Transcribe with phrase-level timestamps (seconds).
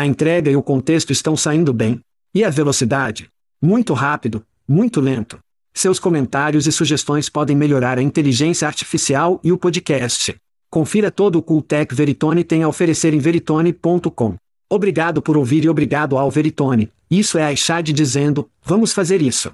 [0.00, 2.00] A entrega e o contexto estão saindo bem.
[2.34, 3.28] E a velocidade?
[3.60, 5.38] Muito rápido, muito lento.
[5.74, 10.34] Seus comentários e sugestões podem melhorar a inteligência artificial e o podcast.
[10.70, 14.36] Confira todo o Cooltech Veritone tem a oferecer em veritone.com.
[14.70, 16.90] Obrigado por ouvir e obrigado ao Veritone.
[17.10, 19.52] Isso é a Chad dizendo, vamos fazer isso.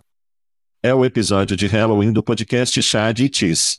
[0.81, 3.78] É o episódio de Halloween do podcast Chad e Cheese.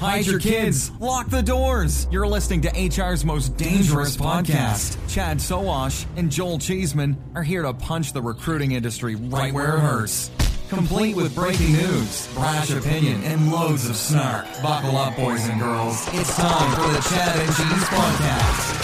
[0.00, 0.90] Hide your kids.
[1.00, 2.06] Lock the doors.
[2.10, 4.98] You're listening to HR's most dangerous podcast.
[5.08, 9.80] Chad Soash and Joel Cheeseman are here to punch the recruiting industry right where it
[9.80, 10.30] hurts.
[10.68, 14.44] Complete with breaking news, brash opinion, and loads of snark.
[14.62, 16.06] Buckle up, boys and girls.
[16.12, 18.82] It's time for the Chad and Cheese Podcast.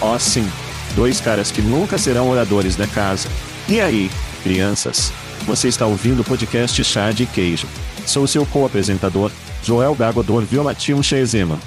[0.00, 0.48] Ó oh, sim,
[0.94, 3.28] dois caras que nunca serão oradores da casa.
[3.68, 4.10] E aí,
[4.42, 5.12] crianças?
[5.44, 7.66] Você está ouvindo o podcast Chá de Queijo.
[8.08, 9.30] Sou seu co-apresentador,
[9.62, 11.60] Joel Gagodor Violation Shezema.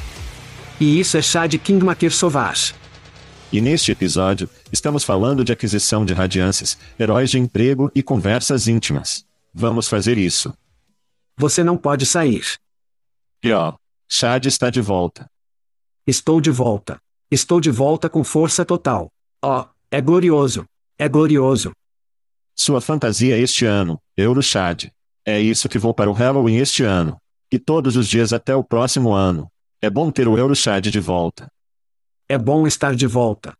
[0.79, 2.73] E isso é Chá de King Makir Sovash.
[3.53, 9.23] E neste episódio, estamos falando de aquisição de radiâncias, heróis de emprego e conversas íntimas.
[9.53, 10.51] Vamos fazer isso.
[11.37, 12.55] Você não pode sair.
[13.43, 13.75] E ó,
[14.09, 15.29] Chad está de volta.
[16.07, 16.99] Estou de volta.
[17.29, 19.11] Estou de volta com força total.
[19.43, 20.65] Ó, oh, é glorioso.
[20.97, 21.71] É glorioso.
[22.55, 24.89] Sua fantasia este ano, Euro Chad.
[25.25, 27.17] É isso que vou para o Halloween este ano.
[27.51, 29.47] E todos os dias até o próximo ano.
[29.81, 31.51] É bom ter o Euro Chad de volta.
[32.27, 33.53] É bom estar de volta.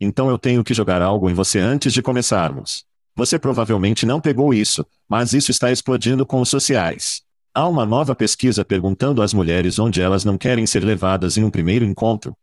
[0.00, 2.84] Então eu tenho que jogar algo em você antes de começarmos.
[3.14, 7.22] Você provavelmente não pegou isso, mas isso está explodindo com os sociais.
[7.52, 11.50] Há uma nova pesquisa perguntando às mulheres onde elas não querem ser levadas em um
[11.50, 12.36] primeiro encontro.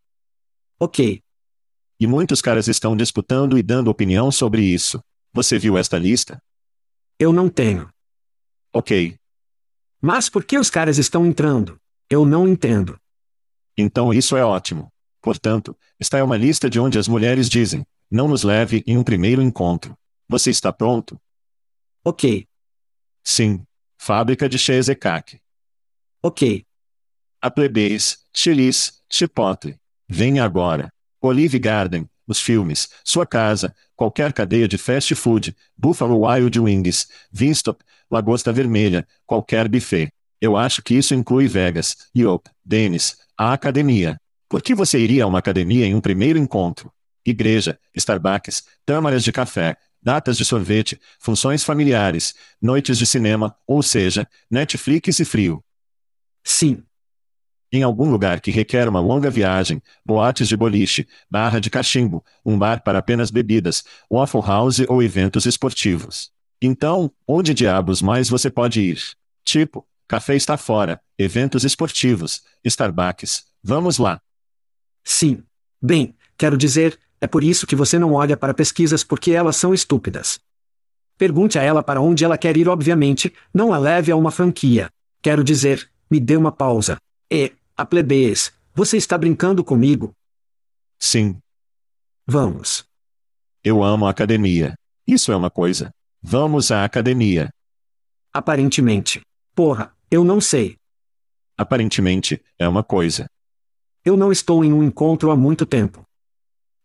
[0.78, 1.22] Ok.
[1.98, 5.00] E muitos caras estão disputando e dando opinião sobre isso.
[5.34, 6.38] Você viu esta lista?
[7.18, 7.90] Eu não tenho.
[8.76, 9.18] Ok.
[10.02, 11.80] Mas por que os caras estão entrando?
[12.10, 13.00] Eu não entendo.
[13.78, 14.92] Então isso é ótimo.
[15.22, 19.04] Portanto, esta é uma lista de onde as mulheres dizem: não nos leve em um
[19.04, 19.98] primeiro encontro.
[20.28, 21.18] Você está pronto?
[22.04, 22.46] Ok.
[23.24, 23.66] Sim.
[23.98, 25.40] Fábrica de Cheesecake.
[26.22, 26.66] Ok.
[27.42, 29.80] A Plebeias, Chilis, Chipotle.
[30.06, 30.92] Venha agora.
[31.22, 37.84] Olive Garden, os filmes, sua casa, qualquer cadeia de fast food, Buffalo Wild Wings, Vinstop,
[38.10, 40.12] Lagosta Vermelha, qualquer buffet.
[40.40, 44.18] Eu acho que isso inclui Vegas, Yop, Dennis, a academia.
[44.50, 46.92] Por que você iria a uma academia em um primeiro encontro?
[47.26, 54.28] Igreja, Starbucks, câmaras de café, datas de sorvete, funções familiares, noites de cinema, ou seja,
[54.50, 55.64] Netflix e frio.
[56.44, 56.84] Sim.
[57.72, 62.58] Em algum lugar que requer uma longa viagem, boates de boliche, barra de cachimbo, um
[62.58, 66.35] bar para apenas bebidas, waffle house ou eventos esportivos.
[66.66, 69.00] Então, onde diabos mais você pode ir?
[69.44, 74.20] Tipo, café está fora, eventos esportivos, Starbucks, vamos lá.
[75.04, 75.44] Sim.
[75.80, 79.74] Bem, quero dizer, é por isso que você não olha para pesquisas porque elas são
[79.76, 80.40] estúpidas.
[81.18, 84.90] Pergunte a ela para onde ela quer ir, obviamente, não a leve a uma franquia.
[85.22, 86.98] Quero dizer, me dê uma pausa.
[87.32, 90.14] E, a plebeias, você está brincando comigo?
[90.98, 91.38] Sim.
[92.26, 92.86] Vamos.
[93.64, 94.74] Eu amo a academia.
[95.08, 95.94] Isso é uma coisa.
[96.28, 97.54] Vamos à academia.
[98.34, 99.22] Aparentemente.
[99.54, 100.76] Porra, eu não sei.
[101.56, 103.30] Aparentemente, é uma coisa.
[104.04, 106.04] Eu não estou em um encontro há muito tempo.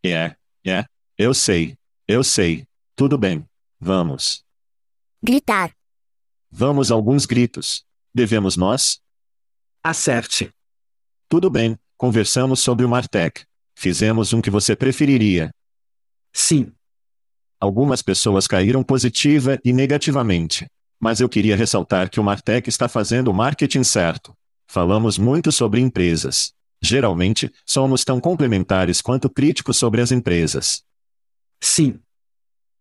[0.05, 0.85] É, é,
[1.17, 1.75] eu sei,
[2.07, 2.67] eu sei.
[2.95, 3.43] Tudo bem.
[3.79, 4.43] Vamos.
[5.23, 5.75] Gritar.
[6.51, 7.83] Vamos alguns gritos.
[8.13, 9.01] Devemos nós?
[9.83, 10.51] Acerte.
[11.27, 13.43] Tudo bem, conversamos sobre o Martech.
[13.73, 15.49] Fizemos um que você preferiria.
[16.31, 16.71] Sim.
[17.61, 20.65] Algumas pessoas caíram positiva e negativamente.
[20.99, 24.33] Mas eu queria ressaltar que o Martech está fazendo o marketing certo.
[24.65, 26.53] Falamos muito sobre empresas.
[26.81, 30.81] Geralmente, somos tão complementares quanto críticos sobre as empresas.
[31.59, 31.99] Sim.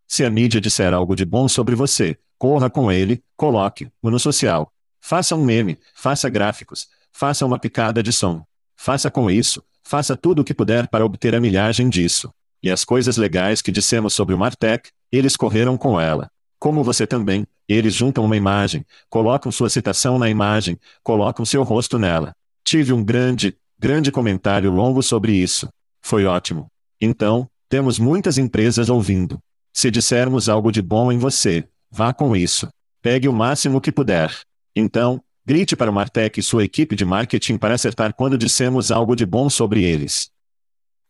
[0.08, 4.72] Se a mídia disser algo de bom sobre você, corra com ele, coloque-o no social.
[4.98, 8.42] Faça um meme, faça gráficos, faça uma picada de som.
[8.76, 12.32] Faça com isso, faça tudo o que puder para obter a milhagem disso.
[12.62, 16.30] E as coisas legais que dissemos sobre o Martech, eles correram com ela.
[16.58, 21.98] Como você também, eles juntam uma imagem, colocam sua citação na imagem, colocam seu rosto
[21.98, 22.34] nela.
[22.64, 25.68] Tive um grande, grande comentário longo sobre isso.
[26.02, 26.66] Foi ótimo.
[27.00, 29.38] Então, temos muitas empresas ouvindo.
[29.72, 32.68] Se dissermos algo de bom em você, vá com isso.
[33.00, 34.36] Pegue o máximo que puder.
[34.76, 39.16] Então, grite para o Martech e sua equipe de marketing para acertar quando dissemos algo
[39.16, 40.30] de bom sobre eles.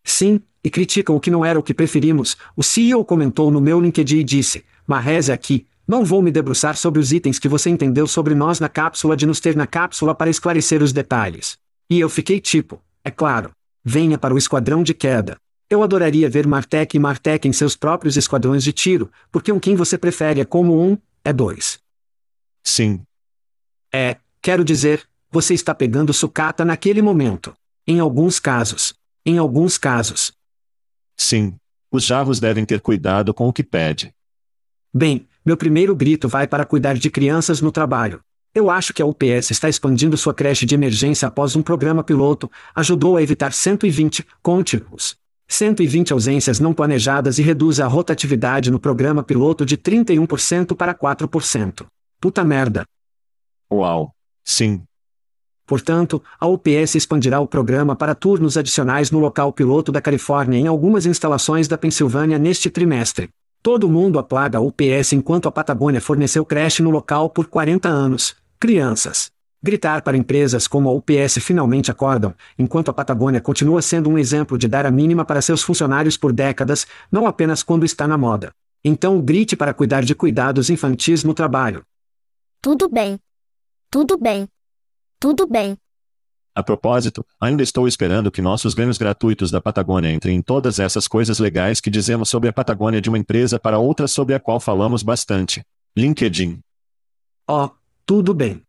[0.03, 2.37] Sim, e criticam o que não era o que preferimos.
[2.55, 6.99] O CEO comentou no meu LinkedIn e disse: Marrese aqui, não vou me debruçar sobre
[6.99, 10.29] os itens que você entendeu sobre nós na cápsula de nos ter na cápsula para
[10.29, 11.57] esclarecer os detalhes.
[11.89, 13.51] E eu fiquei tipo, é claro.
[13.83, 15.35] Venha para o esquadrão de queda.
[15.69, 19.75] Eu adoraria ver Martek e Martek em seus próprios esquadrões de tiro, porque um quem
[19.75, 21.79] você prefere é como um, é dois.
[22.63, 23.01] Sim.
[23.91, 27.53] É, quero dizer, você está pegando sucata naquele momento.
[27.87, 28.93] Em alguns casos.
[29.25, 30.31] Em alguns casos.
[31.17, 31.55] Sim.
[31.91, 34.13] Os javos devem ter cuidado com o que pede.
[34.93, 38.21] Bem, meu primeiro grito vai para cuidar de crianças no trabalho.
[38.53, 42.51] Eu acho que a UPS está expandindo sua creche de emergência após um programa piloto,
[42.75, 45.15] ajudou a evitar 120 contínuos.
[45.47, 51.85] 120 ausências não planejadas e reduz a rotatividade no programa piloto de 31% para 4%.
[52.19, 52.85] Puta merda.
[53.71, 54.13] Uau.
[54.43, 54.83] Sim.
[55.71, 60.67] Portanto, a UPS expandirá o programa para turnos adicionais no local piloto da Califórnia em
[60.67, 63.29] algumas instalações da Pensilvânia neste trimestre.
[63.63, 68.35] Todo mundo aplaga a UPS enquanto a Patagônia forneceu creche no local por 40 anos.
[68.59, 69.31] Crianças.
[69.63, 74.57] Gritar para empresas como a UPS finalmente acordam, enquanto a Patagônia continua sendo um exemplo
[74.57, 78.51] de dar a mínima para seus funcionários por décadas, não apenas quando está na moda.
[78.83, 81.81] Então grite para cuidar de cuidados infantis no trabalho.
[82.61, 83.17] Tudo bem.
[83.89, 84.49] Tudo bem.
[85.21, 85.77] Tudo bem.
[86.55, 91.07] A propósito, ainda estou esperando que nossos ganhos gratuitos da Patagônia entrem em todas essas
[91.07, 94.59] coisas legais que dizemos sobre a Patagônia de uma empresa para outra sobre a qual
[94.59, 95.63] falamos bastante.
[95.95, 96.59] LinkedIn.
[97.47, 97.69] Oh,
[98.03, 98.63] tudo bem.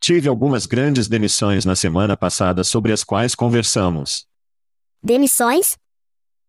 [0.00, 4.26] Tive algumas grandes demissões na semana passada sobre as quais conversamos.
[5.00, 5.78] Demissões?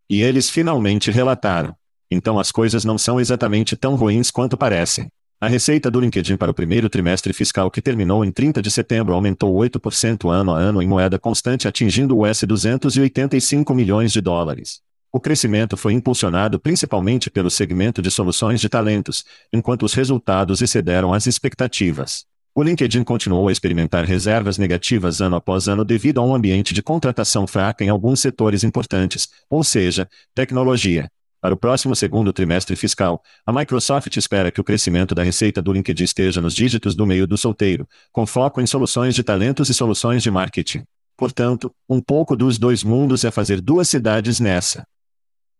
[0.10, 1.76] E eles finalmente relataram.
[2.10, 5.08] Então as coisas não são exatamente tão ruins quanto parecem.
[5.42, 9.14] A receita do LinkedIn para o primeiro trimestre fiscal que terminou em 30 de setembro
[9.14, 14.82] aumentou 8% ano a ano em moeda constante atingindo o US 285 milhões de dólares.
[15.14, 21.14] O crescimento foi impulsionado principalmente pelo segmento de soluções de talentos, enquanto os resultados excederam
[21.14, 22.26] as expectativas.
[22.54, 26.84] O LinkedIn continuou a experimentar reservas negativas ano após ano devido a um ambiente de
[26.84, 31.10] contratação fraca em alguns setores importantes, ou seja, tecnologia.
[31.42, 35.72] Para o próximo segundo trimestre fiscal, a Microsoft espera que o crescimento da receita do
[35.72, 39.74] LinkedIn esteja nos dígitos do meio do solteiro, com foco em soluções de talentos e
[39.74, 40.84] soluções de marketing.
[41.16, 44.86] Portanto, um pouco dos dois mundos é fazer duas cidades nessa.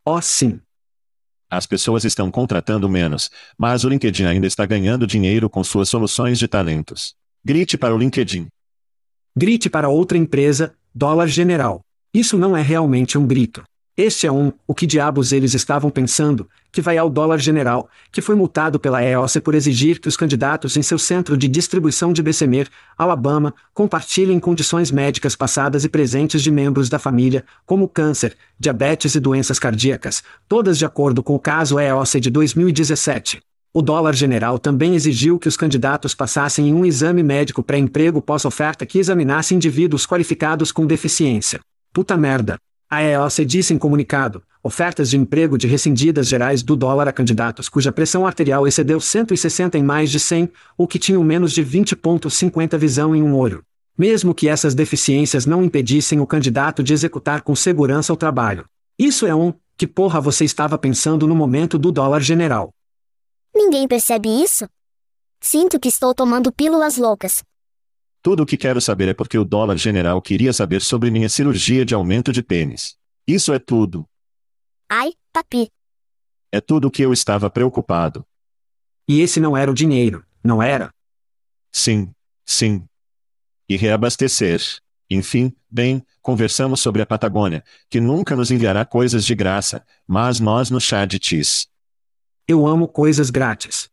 [0.06, 0.60] Oh, sim.
[1.50, 6.38] As pessoas estão contratando menos, mas o LinkedIn ainda está ganhando dinheiro com suas soluções
[6.38, 7.16] de talentos.
[7.44, 8.48] Grite para o LinkedIn.
[9.36, 11.82] Grite para outra empresa, dólar general.
[12.14, 13.64] Isso não é realmente um grito.
[14.02, 18.22] Este é um, o que diabos eles estavam pensando, que vai ao dólar general, que
[18.22, 22.24] foi multado pela EOC por exigir que os candidatos em seu centro de distribuição de
[22.24, 29.16] Bessemer, Alabama, compartilhem condições médicas passadas e presentes de membros da família, como câncer, diabetes
[29.16, 33.42] e doenças cardíacas, todas de acordo com o caso EOC de 2017.
[33.74, 38.86] O dólar general também exigiu que os candidatos passassem em um exame médico pré-emprego pós-oferta
[38.86, 41.60] que examinasse indivíduos qualificados com deficiência.
[41.92, 42.58] Puta merda.
[42.92, 47.70] A EOC disse em comunicado, ofertas de emprego de rescindidas gerais do dólar a candidatos
[47.70, 52.76] cuja pressão arterial excedeu 160 em mais de 100, ou que tinham menos de 20.50
[52.80, 53.64] visão em um olho.
[53.96, 58.66] Mesmo que essas deficiências não impedissem o candidato de executar com segurança o trabalho.
[58.98, 62.74] Isso é um, que porra você estava pensando no momento do dólar general?
[63.54, 64.68] Ninguém percebe isso?
[65.40, 67.44] Sinto que estou tomando pílulas loucas.
[68.22, 71.86] Tudo o que quero saber é porque o dólar general queria saber sobre minha cirurgia
[71.86, 72.98] de aumento de pênis.
[73.26, 74.08] Isso é tudo.
[74.90, 75.70] Ai, papi.
[76.52, 78.26] É tudo o que eu estava preocupado.
[79.08, 80.94] E esse não era o dinheiro, não era?
[81.72, 82.12] Sim.
[82.46, 82.86] Sim.
[83.70, 84.62] E reabastecer.
[85.10, 90.70] Enfim, bem, conversamos sobre a Patagônia, que nunca nos enviará coisas de graça, mas nós
[90.70, 91.68] no chá de tis.
[92.48, 93.90] Eu amo coisas grátis.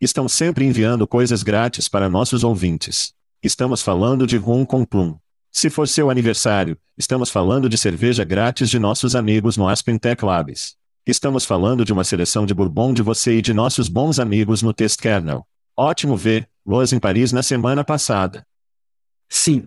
[0.00, 3.14] Estão sempre enviando coisas grátis para nossos ouvintes.
[3.42, 5.16] Estamos falando de rum com plum.
[5.50, 10.22] Se for seu aniversário, estamos falando de cerveja grátis de nossos amigos no Aspen Tech
[10.22, 10.76] Labs.
[11.06, 14.74] Estamos falando de uma seleção de bourbon de você e de nossos bons amigos no
[14.74, 15.48] Test Kernel.
[15.74, 18.46] Ótimo ver, Rose em Paris na semana passada.
[19.26, 19.66] Sim.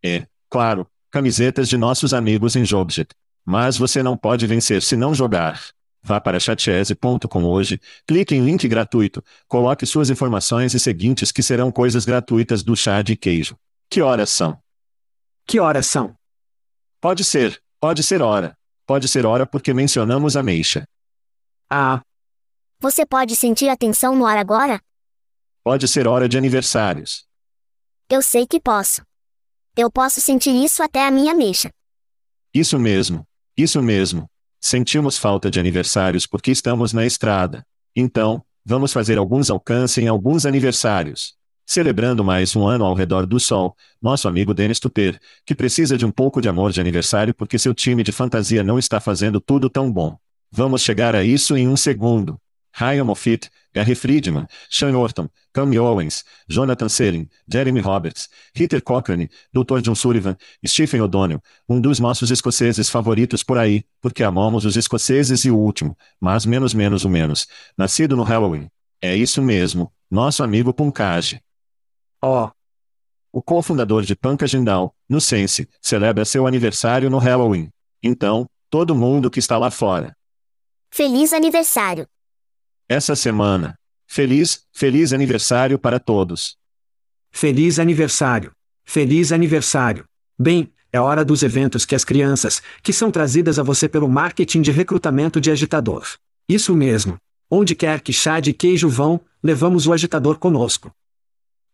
[0.00, 3.08] E, claro, camisetas de nossos amigos em Jobjet.
[3.44, 5.60] Mas você não pode vencer se não jogar.
[6.06, 11.72] Vá para chatese.com hoje, clique em link gratuito, coloque suas informações e seguintes que serão
[11.72, 13.56] coisas gratuitas do chá de queijo.
[13.90, 14.56] Que horas são?
[15.44, 16.14] Que horas são?
[17.00, 18.56] Pode ser, pode ser hora.
[18.86, 20.86] Pode ser hora porque mencionamos a meixa.
[21.68, 22.00] Ah,
[22.78, 24.80] Você pode sentir a tensão no ar agora?
[25.64, 27.26] Pode ser hora de aniversários.
[28.08, 29.02] Eu sei que posso.
[29.76, 31.68] Eu posso sentir isso até a minha mecha.
[32.54, 33.26] Isso mesmo.
[33.56, 34.30] Isso mesmo.
[34.68, 37.64] Sentimos falta de aniversários porque estamos na estrada.
[37.94, 41.36] Então, vamos fazer alguns alcance em alguns aniversários.
[41.64, 46.04] Celebrando mais um ano ao redor do sol, nosso amigo Dennis Tupper, que precisa de
[46.04, 49.70] um pouco de amor de aniversário porque seu time de fantasia não está fazendo tudo
[49.70, 50.18] tão bom.
[50.50, 52.36] Vamos chegar a isso em um segundo.
[52.74, 59.80] Ryan Moffitt, Gary Friedman, Sean Orton, Cam Owens, Jonathan Selling, Jeremy Roberts, Peter Cochrane, Dr.
[59.80, 60.36] John Sullivan,
[60.66, 65.56] Stephen O'Donnell, um dos nossos escoceses favoritos por aí, porque amamos os escoceses e o
[65.56, 68.68] último, mas menos menos o menos, nascido no Halloween.
[69.00, 71.40] É isso mesmo, nosso amigo Punkage.
[72.22, 72.50] ó,
[73.32, 77.70] O cofundador de Pankajindal, no Sense, celebra seu aniversário no Halloween.
[78.02, 80.14] Então, todo mundo que está lá fora.
[80.90, 82.06] Feliz aniversário!
[82.86, 83.74] Essa semana.
[84.16, 86.56] Feliz, feliz aniversário para todos.
[87.30, 88.50] feliz aniversário.
[88.82, 90.06] Feliz aniversário.
[90.38, 94.62] Bem, é hora dos eventos que as crianças, que são trazidas a você pelo marketing
[94.62, 96.06] de recrutamento de agitador.
[96.48, 97.18] Isso mesmo.
[97.50, 100.90] Onde quer que chá de queijo vão, levamos o agitador conosco.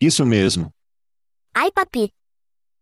[0.00, 0.74] Isso mesmo.
[1.54, 2.10] Ai papi,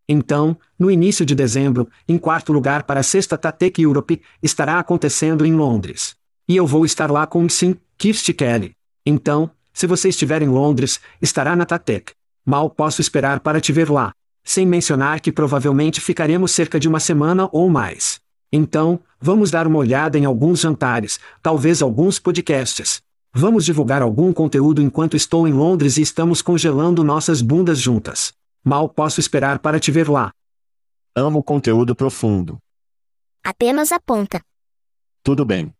[0.08, 5.44] Então, no início de dezembro, em quarto lugar para a sexta Tatec Europe, estará acontecendo
[5.44, 6.16] em Londres.
[6.48, 8.79] E eu vou estar lá com Sim, Kirsty Kelly.
[9.10, 12.12] Então, se você estiver em Londres, estará na Tatec.
[12.46, 14.12] Mal posso esperar para te ver lá.
[14.44, 18.20] Sem mencionar que provavelmente ficaremos cerca de uma semana ou mais.
[18.52, 23.02] Então, vamos dar uma olhada em alguns jantares, talvez alguns podcasts.
[23.34, 28.32] Vamos divulgar algum conteúdo enquanto estou em Londres e estamos congelando nossas bundas juntas.
[28.64, 30.30] Mal posso esperar para te ver lá.
[31.16, 32.58] Amo conteúdo profundo.
[33.42, 34.40] apenas aponta.
[35.24, 35.74] Tudo bem.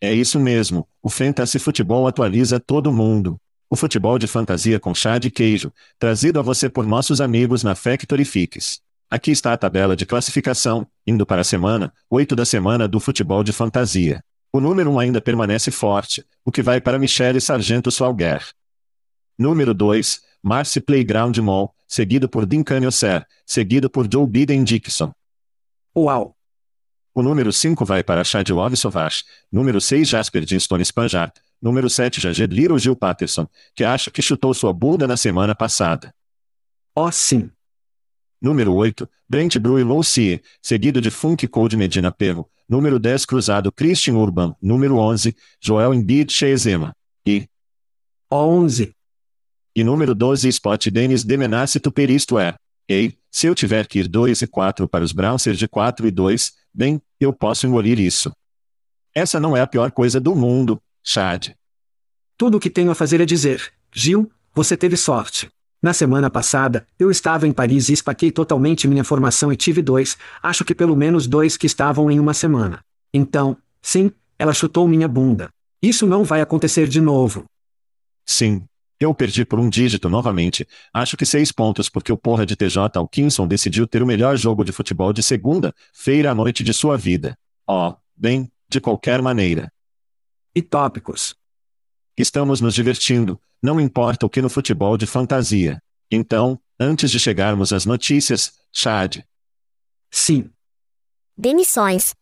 [0.00, 3.40] É isso mesmo, o Fantasy Futebol atualiza todo mundo.
[3.68, 7.74] O futebol de fantasia com chá de queijo, trazido a você por nossos amigos na
[7.74, 8.80] Factory Fix.
[9.08, 13.42] Aqui está a tabela de classificação, indo para a semana 8 da semana do futebol
[13.42, 14.22] de fantasia.
[14.52, 18.44] O número 1 ainda permanece forte, o que vai para Michele Sargento Swalguer.
[19.38, 25.12] Número 2, Marcy Playground Mall, seguido por Dean Caniocer, seguido por Joe Biden Dixon.
[25.96, 26.36] Uau!
[27.14, 32.54] O número 5 vai para Chadlov Sovash, número 6 Jasper Dinston Spanjar, número 7 Jaged
[32.54, 36.14] Little Gil Patterson, que acha que chutou sua bunda na semana passada.
[36.94, 37.50] Oh sim!
[38.40, 44.14] Número 8, Brent Brew Loucie, seguido de Funk Code Medina Perro, número 10 Cruzado Christian
[44.14, 46.94] Urban, número 11, Joel Embiid Sheezema.
[47.26, 47.48] E,
[48.30, 48.94] Oh 11!
[49.74, 52.54] e número 12 Spot Dennis Demenace Tuper isto é.
[52.88, 56.06] Ei, se eu tiver que ir 2 e 4 para os Browns ser de 4
[56.06, 58.32] e 2, bem, eu posso engolir isso.
[59.14, 61.50] Essa não é a pior coisa do mundo, Chad.
[62.36, 65.50] Tudo o que tenho a fazer é dizer, Gil, você teve sorte.
[65.82, 70.16] Na semana passada, eu estava em Paris e espaquei totalmente minha formação e tive dois,
[70.42, 72.80] acho que pelo menos dois que estavam em uma semana.
[73.14, 75.48] Então, sim, ela chutou minha bunda.
[75.82, 77.44] Isso não vai acontecer de novo.
[78.26, 78.62] Sim.
[79.00, 82.98] Eu perdi por um dígito novamente, acho que seis pontos porque o porra de TJ
[82.98, 87.34] Alkinson decidiu ter o melhor jogo de futebol de segunda-feira à noite de sua vida.
[87.66, 89.72] Oh, bem, de qualquer maneira.
[90.54, 91.34] E tópicos.
[92.14, 95.82] Estamos nos divertindo, não importa o que no futebol de fantasia.
[96.10, 99.20] Então, antes de chegarmos às notícias, Chad.
[100.10, 100.50] Sim.
[101.34, 102.14] Demissões.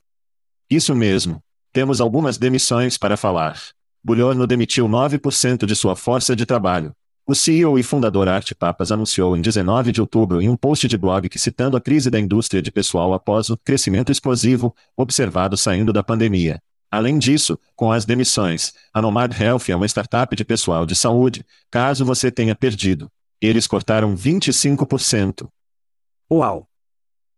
[0.71, 1.43] Isso mesmo.
[1.73, 3.61] Temos algumas demissões para falar.
[4.03, 6.93] Bulhorno demitiu 9% de sua força de trabalho.
[7.27, 10.97] O CEO e fundador Art Papas anunciou em 19 de outubro em um post de
[10.97, 15.93] blog que citando a crise da indústria de pessoal após o crescimento explosivo observado saindo
[15.93, 16.59] da pandemia.
[16.91, 21.45] Além disso, com as demissões, a Nomad Health é uma startup de pessoal de saúde,
[21.71, 23.11] caso você tenha perdido.
[23.41, 25.49] Eles cortaram 25%.
[26.33, 26.67] Uau!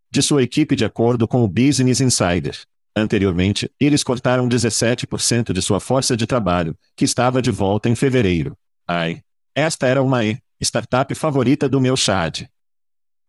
[0.09, 2.57] De sua equipe de acordo com o Business Insider.
[3.00, 8.54] Anteriormente, eles cortaram 17% de sua força de trabalho, que estava de volta em fevereiro.
[8.87, 9.23] Ai!
[9.54, 12.42] Esta era uma e startup favorita do meu Chad.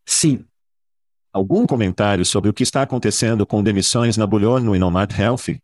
[0.06, 0.46] Sim.
[1.34, 5.58] Algum comentário sobre o que está acontecendo com demissões na Bullion e Nomad Health?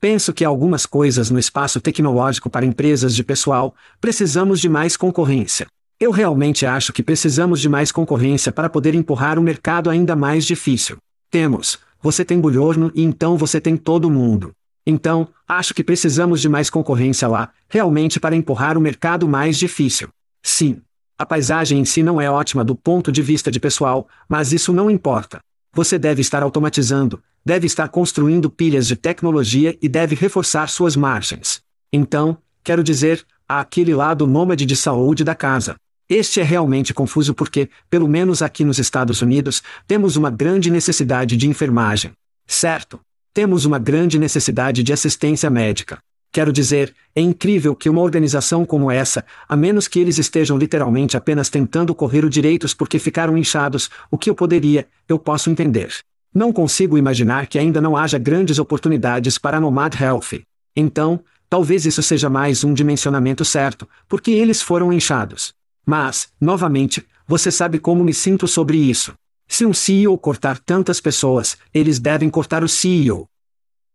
[0.00, 5.66] Penso que algumas coisas no espaço tecnológico para empresas de pessoal, precisamos de mais concorrência.
[5.98, 10.44] Eu realmente acho que precisamos de mais concorrência para poder empurrar o mercado ainda mais
[10.44, 10.98] difícil.
[11.30, 14.52] Temos, você tem Bulhorno e então você tem todo mundo.
[14.86, 20.08] Então, acho que precisamos de mais concorrência lá, realmente para empurrar o mercado mais difícil.
[20.40, 20.80] Sim.
[21.18, 24.72] A paisagem em si não é ótima do ponto de vista de pessoal, mas isso
[24.72, 25.40] não importa.
[25.72, 31.60] Você deve estar automatizando, deve estar construindo pilhas de tecnologia e deve reforçar suas margens.
[31.92, 35.74] Então, quero dizer, há aquele lado nômade de saúde da casa.
[36.08, 41.36] Este é realmente confuso porque, pelo menos aqui nos Estados Unidos, temos uma grande necessidade
[41.36, 42.12] de enfermagem.
[42.46, 43.00] Certo?
[43.34, 45.98] Temos uma grande necessidade de assistência médica.
[46.30, 51.16] Quero dizer, é incrível que uma organização como essa, a menos que eles estejam literalmente
[51.16, 55.92] apenas tentando correr os direitos porque ficaram inchados, o que eu poderia, eu posso entender.
[56.32, 60.42] Não consigo imaginar que ainda não haja grandes oportunidades para a Nomad Health.
[60.76, 61.18] Então,
[61.50, 65.52] talvez isso seja mais um dimensionamento certo, porque eles foram inchados.
[65.86, 69.14] Mas, novamente, você sabe como me sinto sobre isso.
[69.46, 73.28] Se um CEO cortar tantas pessoas, eles devem cortar o CEO.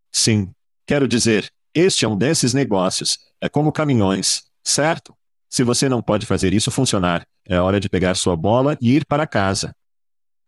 [0.10, 0.50] Sim.
[0.88, 3.20] Quero dizer, este é um desses negócios.
[3.42, 5.14] É como caminhões, certo?
[5.50, 9.06] Se você não pode fazer isso funcionar, é hora de pegar sua bola e ir
[9.06, 9.76] para casa.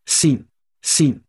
[0.05, 0.45] Sim.
[0.81, 1.19] Sim.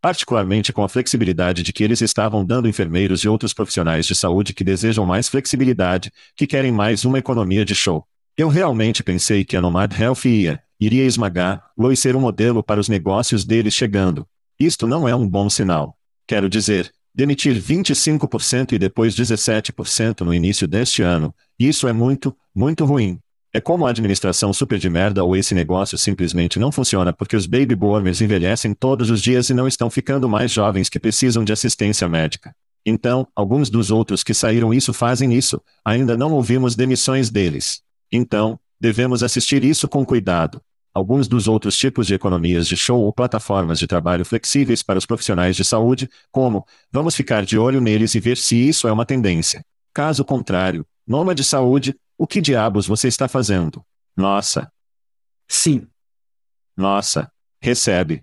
[0.00, 4.52] Particularmente com a flexibilidade de que eles estavam dando enfermeiros e outros profissionais de saúde
[4.52, 8.06] que desejam mais flexibilidade, que querem mais uma economia de show.
[8.36, 12.80] Eu realmente pensei que a Nomad Health ia, iria esmagar, e ser um modelo para
[12.80, 14.26] os negócios deles chegando.
[14.58, 15.96] Isto não é um bom sinal.
[16.26, 22.84] Quero dizer, demitir 25% e depois 17% no início deste ano, isso é muito, muito
[22.84, 23.20] ruim.
[23.52, 27.46] É como a administração super de merda ou esse negócio simplesmente não funciona porque os
[27.46, 31.52] baby boomers envelhecem todos os dias e não estão ficando mais jovens que precisam de
[31.52, 32.52] assistência médica.
[32.84, 37.83] Então, alguns dos outros que saíram isso fazem isso, ainda não ouvimos demissões deles.
[38.16, 40.62] Então, devemos assistir isso com cuidado.
[40.94, 45.04] Alguns dos outros tipos de economias de show ou plataformas de trabalho flexíveis para os
[45.04, 49.04] profissionais de saúde, como, vamos ficar de olho neles e ver se isso é uma
[49.04, 49.64] tendência.
[49.92, 53.84] Caso contrário, noma de saúde, o que diabos você está fazendo?
[54.16, 54.70] Nossa.
[55.48, 55.88] Sim.
[56.76, 57.28] Nossa.
[57.60, 58.22] Recebe.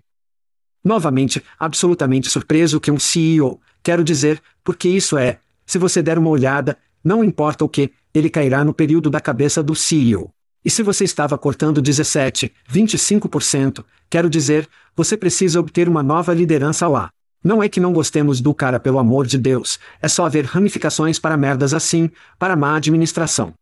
[0.82, 6.30] Novamente, absolutamente surpreso que um CEO, quero dizer, porque isso é, se você der uma
[6.30, 10.30] olhada, não importa o que, ele cairá no período da cabeça do CEO.
[10.64, 16.86] E se você estava cortando 17, 25%, quero dizer, você precisa obter uma nova liderança
[16.86, 17.10] lá.
[17.42, 21.18] Não é que não gostemos do cara pelo amor de Deus, é só haver ramificações
[21.18, 23.52] para merdas assim, para má administração.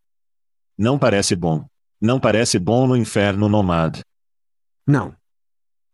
[0.77, 1.65] Não parece bom.
[2.01, 4.01] Não parece bom no inferno nomad.
[4.87, 5.15] Não.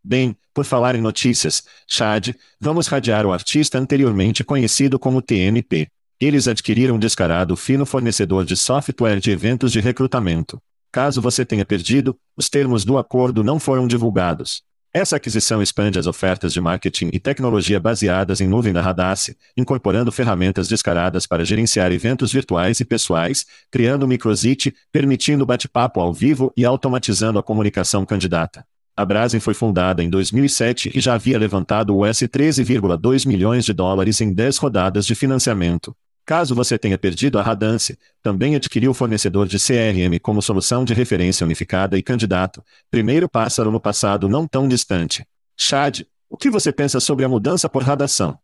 [0.03, 5.89] Bem, por falar em notícias, Chad, vamos radiar o artista anteriormente conhecido como TNP.
[6.19, 10.59] Eles adquiriram descarado fino fornecedor de software de eventos de recrutamento.
[10.91, 14.63] Caso você tenha perdido, os termos do acordo não foram divulgados.
[14.95, 20.11] Essa aquisição expande as ofertas de marketing e tecnologia baseadas em nuvem da Radace, incorporando
[20.11, 26.65] ferramentas descaradas para gerenciar eventos virtuais e pessoais, criando microsite, permitindo bate-papo ao vivo e
[26.65, 28.65] automatizando a comunicação candidata.
[28.97, 34.23] A Brazen foi fundada em 2007 e já havia levantado US 13,2 milhões de dólares
[34.23, 35.95] em 10 rodadas de financiamento.
[36.27, 40.93] Caso você tenha perdido a Radance, também adquiriu o fornecedor de CRM como solução de
[40.93, 45.25] referência unificada e candidato, primeiro pássaro no passado não tão distante.
[45.57, 48.37] Chad, o que você pensa sobre a mudança por radação?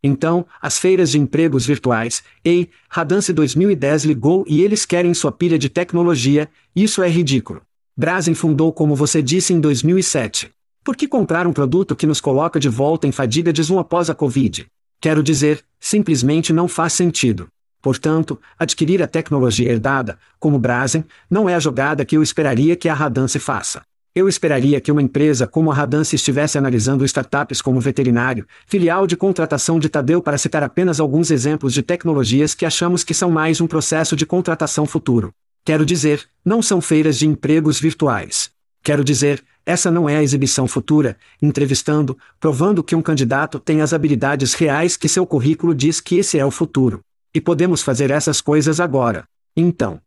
[0.00, 5.58] Então, as feiras de empregos virtuais, ei, Radance 2010 ligou e eles querem sua pilha
[5.58, 7.60] de tecnologia, isso é ridículo.
[7.96, 10.48] Brazen fundou como você disse em 2007.
[10.84, 14.08] Por que comprar um produto que nos coloca de volta em fadiga de Zoom após
[14.08, 14.70] a Covid?
[15.00, 17.48] Quero dizer, simplesmente não faz sentido.
[17.80, 22.86] Portanto, adquirir a tecnologia herdada, como Brazen, não é a jogada que eu esperaria que
[22.86, 23.80] a Radance faça.
[24.14, 29.16] Eu esperaria que uma empresa como a Radance estivesse analisando startups como veterinário, filial de
[29.16, 33.58] contratação de Tadeu para citar apenas alguns exemplos de tecnologias que achamos que são mais
[33.60, 35.32] um processo de contratação futuro.
[35.64, 38.50] Quero dizer, não são feiras de empregos virtuais.
[38.82, 43.92] Quero dizer, essa não é a exibição futura, entrevistando, provando que um candidato tem as
[43.92, 47.00] habilidades reais que seu currículo diz que esse é o futuro.
[47.34, 49.24] E podemos fazer essas coisas agora.
[49.56, 50.00] Então.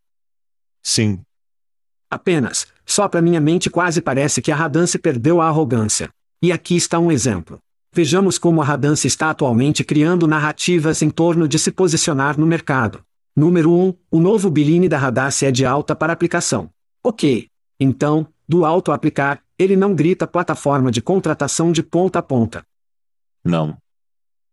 [0.82, 1.20] Sim.
[2.10, 6.10] Apenas, só para minha mente quase parece que a Radance perdeu a arrogância.
[6.42, 7.58] E aqui está um exemplo.
[7.92, 13.00] Vejamos como a Radance está atualmente criando narrativas em torno de se posicionar no mercado.
[13.36, 13.94] Número 1.
[14.10, 16.70] O novo Biline da Radance é de alta para aplicação.
[17.02, 17.48] Ok.
[17.80, 22.64] Então, do alto aplicar, ele não grita plataforma de contratação de ponta a ponta.
[23.42, 23.76] Não.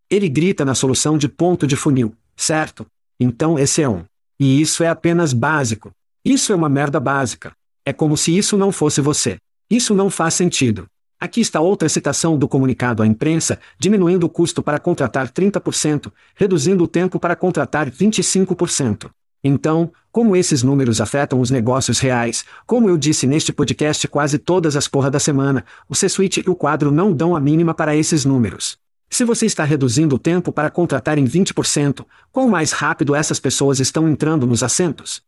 [0.10, 2.86] Ele grita na solução de ponto de funil, certo?
[3.19, 4.04] Então esse é um.
[4.39, 5.91] E isso é apenas básico.
[6.23, 7.54] Isso é uma merda básica.
[7.86, 9.38] É como se isso não fosse você.
[9.69, 10.88] Isso não faz sentido.
[11.19, 16.84] Aqui está outra citação do comunicado à imprensa, diminuindo o custo para contratar 30%, reduzindo
[16.84, 19.12] o tempo para contratar 25%.
[19.43, 24.75] Então, como esses números afetam os negócios reais, como eu disse neste podcast quase todas
[24.75, 28.23] as porra da semana, o C-Suite e o quadro não dão a mínima para esses
[28.23, 28.77] números.
[29.10, 33.80] Se você está reduzindo o tempo para contratar em 20%, quão mais rápido essas pessoas
[33.80, 35.21] estão entrando nos assentos?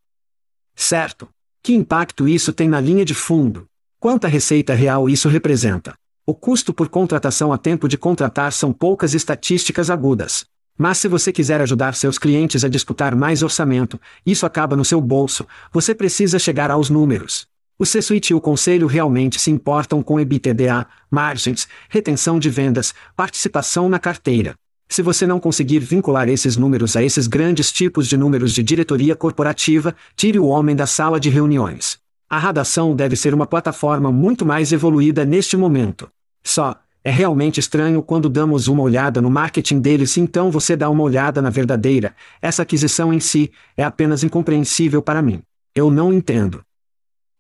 [0.76, 1.28] Certo.
[1.62, 3.66] Que impacto isso tem na linha de fundo?
[4.00, 5.96] Quanta receita real isso representa?
[6.26, 10.46] O custo por contratação a tempo de contratar são poucas estatísticas agudas.
[10.78, 15.00] Mas se você quiser ajudar seus clientes a disputar mais orçamento, isso acaba no seu
[15.00, 17.48] bolso, você precisa chegar aos números.
[17.78, 23.90] O C-Suite e o Conselho realmente se importam com EBITDA, margens, retenção de vendas, participação
[23.90, 24.56] na carteira.
[24.88, 29.16] Se você não conseguir vincular esses números a esses grandes tipos de números de diretoria
[29.16, 31.98] corporativa, tire o homem da sala de reuniões.
[32.30, 36.10] A radação deve ser uma plataforma muito mais evoluída neste momento.
[36.44, 40.90] Só, é realmente estranho quando damos uma olhada no marketing deles e então você dá
[40.90, 42.16] uma olhada na verdadeira.
[42.42, 45.42] Essa aquisição em si é apenas incompreensível para mim.
[45.76, 46.64] Eu não entendo.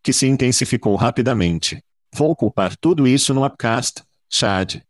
[0.03, 1.81] Que se intensificou rapidamente.
[2.13, 4.81] Vou culpar tudo isso no Upcast, Chad.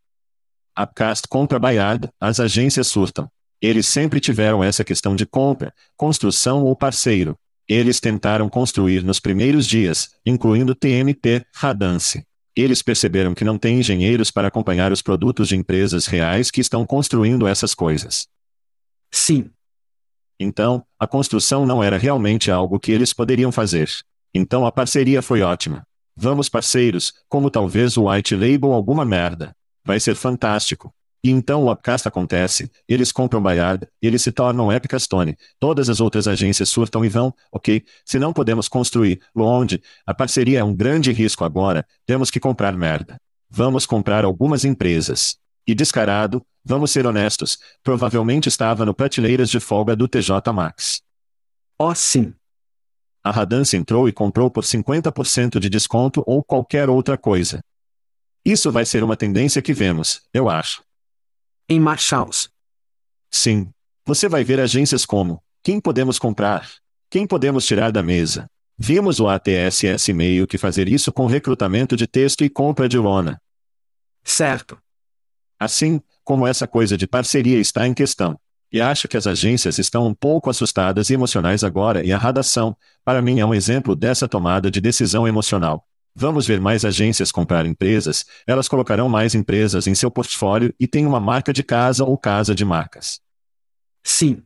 [0.78, 3.30] Upcast compra Bayard, as agências surtam.
[3.62, 7.38] Eles sempre tiveram essa questão de compra, construção ou parceiro.
[7.68, 12.26] Eles tentaram construir nos primeiros dias, incluindo TNT, Radance.
[12.56, 16.86] Eles perceberam que não tem engenheiros para acompanhar os produtos de empresas reais que estão
[16.86, 18.28] construindo essas coisas.
[19.12, 19.50] Sim.
[20.40, 23.90] Então, a construção não era realmente algo que eles poderiam fazer.
[24.34, 25.84] Então a parceria foi ótima.
[26.16, 29.56] Vamos parceiros, como talvez o White Label alguma merda.
[29.86, 30.94] Vai ser fantástico.
[31.24, 36.28] E então o upcast acontece, eles compram Bayard, eles se tornam Epicastone, todas as outras
[36.28, 41.14] agências surtam e vão, ok, se não podemos construir, onde, a parceria é um grande
[41.14, 43.16] risco agora, temos que comprar merda.
[43.50, 45.38] Vamos comprar algumas empresas.
[45.66, 51.02] E descarado, vamos ser honestos, provavelmente estava no prateleiras de folga do TJ Max.
[51.80, 52.34] Oh sim.
[53.24, 57.62] A Radance entrou e comprou por 50% de desconto ou qualquer outra coisa.
[58.44, 60.84] Isso vai ser uma tendência que vemos, eu acho.
[61.70, 62.50] Em Marshalls.
[63.32, 63.70] Sim.
[64.06, 66.70] Você vai ver agências como: quem podemos comprar?
[67.10, 68.50] Quem podemos tirar da mesa?
[68.78, 73.42] Vimos o ATSS meio que fazer isso com recrutamento de texto e compra de lona.
[74.24, 74.78] Certo.
[75.60, 78.38] Assim, como essa coisa de parceria está em questão.
[78.72, 82.76] E acho que as agências estão um pouco assustadas e emocionais agora e a radação,
[83.06, 85.88] para mim é um exemplo dessa tomada de decisão emocional.
[86.16, 91.08] Vamos ver mais agências comprar empresas, elas colocarão mais empresas em seu portfólio e tem
[91.08, 93.20] uma marca de casa ou casa de marcas.
[94.04, 94.44] Sim.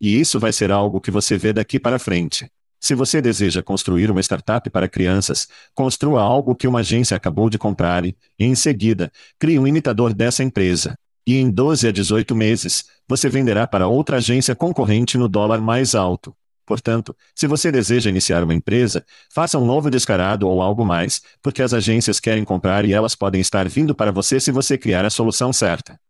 [0.00, 2.50] E isso vai ser algo que você vê daqui para frente.
[2.80, 7.56] Se você deseja construir uma startup para crianças, construa algo que uma agência acabou de
[7.56, 10.96] comprar e, em seguida, crie um imitador dessa empresa.
[11.24, 15.94] E em 12 a 18 meses, você venderá para outra agência concorrente no dólar mais
[15.94, 16.34] alto.
[16.72, 21.60] Portanto, se você deseja iniciar uma empresa, faça um novo descarado ou algo mais, porque
[21.60, 25.10] as agências querem comprar e elas podem estar vindo para você se você criar a
[25.10, 26.00] solução certa.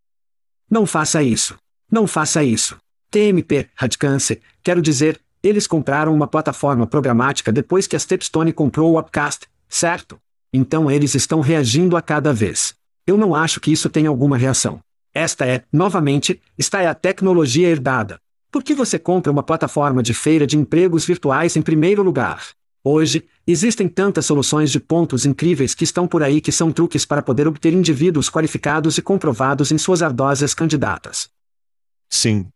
[0.71, 1.59] Não faça isso.
[1.91, 2.79] Não faça isso.
[3.11, 9.01] TMP, Radcance, quero dizer, eles compraram uma plataforma programática depois que a Stepstone comprou o
[9.01, 10.17] Upcast, certo?
[10.53, 12.73] Então eles estão reagindo a cada vez.
[13.05, 14.79] Eu não acho que isso tenha alguma reação.
[15.13, 18.21] Esta é, novamente, está é a tecnologia herdada.
[18.53, 22.49] Por que você compra uma plataforma de feira de empregos virtuais em primeiro lugar?
[22.85, 27.23] Hoje, existem tantas soluções de pontos incríveis que estão por aí que são truques para
[27.23, 31.31] poder obter indivíduos qualificados e comprovados em suas ardosas candidatas.
[32.11, 32.47] Sim.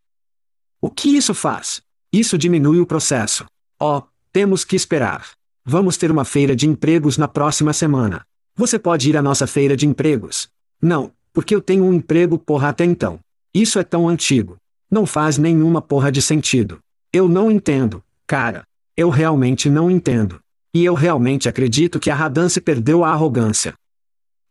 [0.82, 1.80] O que isso faz?
[2.12, 3.46] Isso diminui o processo.
[3.80, 5.26] Oh, temos que esperar.
[5.64, 8.22] Vamos ter uma feira de empregos na próxima semana.
[8.54, 10.46] Você pode ir à nossa feira de empregos.
[10.80, 13.18] Não, porque eu tenho um emprego porra até então.
[13.54, 14.58] Isso é tão antigo.
[14.90, 16.78] Não faz nenhuma porra de sentido.
[17.12, 18.64] Eu não entendo, cara.
[18.96, 20.40] Eu realmente não entendo.
[20.72, 23.74] E eu realmente acredito que a Radance perdeu a arrogância.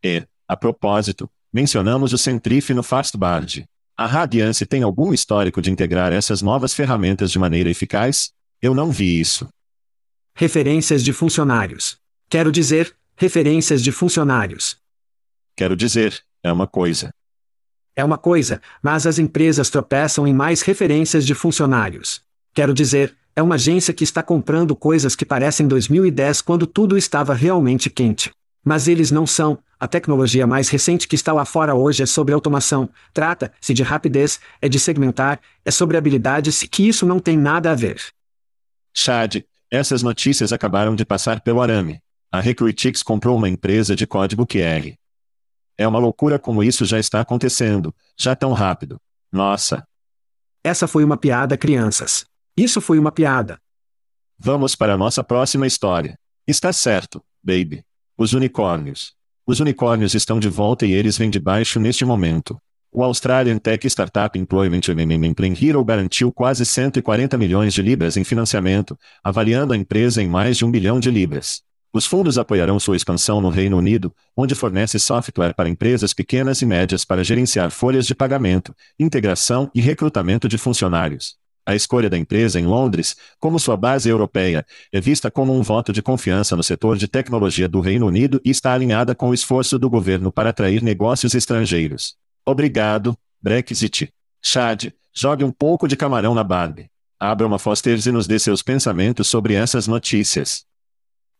[0.04, 3.66] E, a propósito, mencionamos o Centrif no Fastbard.
[3.98, 8.32] A Radiance tem algum histórico de integrar essas novas ferramentas de maneira eficaz?
[8.62, 9.48] Eu não vi isso.
[10.36, 11.98] Referências de funcionários.
[12.30, 14.78] Quero dizer, referências de funcionários.
[15.56, 17.14] Quero dizer, é uma coisa.
[17.96, 22.22] É uma coisa, mas as empresas tropeçam em mais referências de funcionários.
[22.54, 27.34] Quero dizer, é uma agência que está comprando coisas que parecem 2010 quando tudo estava
[27.34, 28.32] realmente quente.
[28.64, 29.58] Mas eles não são.
[29.80, 32.90] A tecnologia mais recente que está lá fora hoje é sobre automação.
[33.14, 37.76] Trata-se de rapidez, é de segmentar, é sobre habilidades que isso não tem nada a
[37.76, 38.02] ver.
[38.94, 42.00] Chad, essas notícias acabaram de passar pelo arame.
[42.32, 44.94] A Recruitix comprou uma empresa de código QR.
[45.78, 49.00] É uma loucura como isso já está acontecendo, já tão rápido.
[49.32, 49.86] Nossa.
[50.64, 52.26] Essa foi uma piada, crianças.
[52.56, 53.60] Isso foi uma piada.
[54.38, 56.18] Vamos para a nossa próxima história.
[56.48, 57.84] Está certo, baby.
[58.18, 59.14] Os unicórnios.
[59.46, 62.58] Os unicórnios estão de volta e eles vêm de baixo neste momento.
[62.92, 64.82] O Australian Tech Startup Employment
[65.36, 70.56] Plan Hero garantiu quase 140 milhões de libras em financiamento, avaliando a empresa em mais
[70.56, 71.62] de um bilhão de libras.
[71.96, 76.66] Os fundos apoiarão sua expansão no Reino Unido, onde fornece software para empresas pequenas e
[76.66, 81.38] médias para gerenciar folhas de pagamento, integração e recrutamento de funcionários.
[81.66, 85.94] A escolha da empresa em Londres, como sua base europeia, é vista como um voto
[85.94, 89.80] de confiança no setor de tecnologia do Reino Unido e está alinhada com o esforço
[89.80, 92.18] do governo para atrair negócios estrangeiros.
[92.46, 94.12] Obrigado, Brexit.
[94.44, 96.90] Chad, jogue um pouco de camarão na Barbie.
[97.18, 100.65] Abra uma Fosters e nos dê seus pensamentos sobre essas notícias.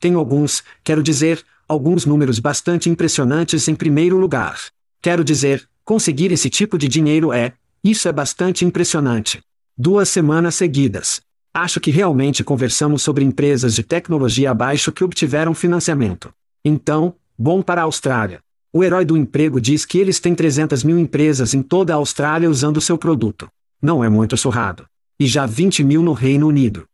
[0.06, 4.56] Tenho alguns, quero dizer, alguns números bastante impressionantes em primeiro lugar.
[5.02, 9.42] Quero dizer, conseguir esse tipo de dinheiro é, isso é bastante impressionante.
[9.76, 11.22] Duas semanas seguidas.
[11.52, 16.32] Acho que realmente conversamos sobre empresas de tecnologia abaixo que obtiveram financiamento.
[16.64, 18.42] Então, bom para a Austrália.
[18.72, 22.48] O herói do emprego diz que eles têm 300 mil empresas em toda a Austrália
[22.48, 23.50] usando seu produto.
[23.82, 24.86] Não é muito surrado.
[25.20, 26.86] E já 20 mil no Reino Unido.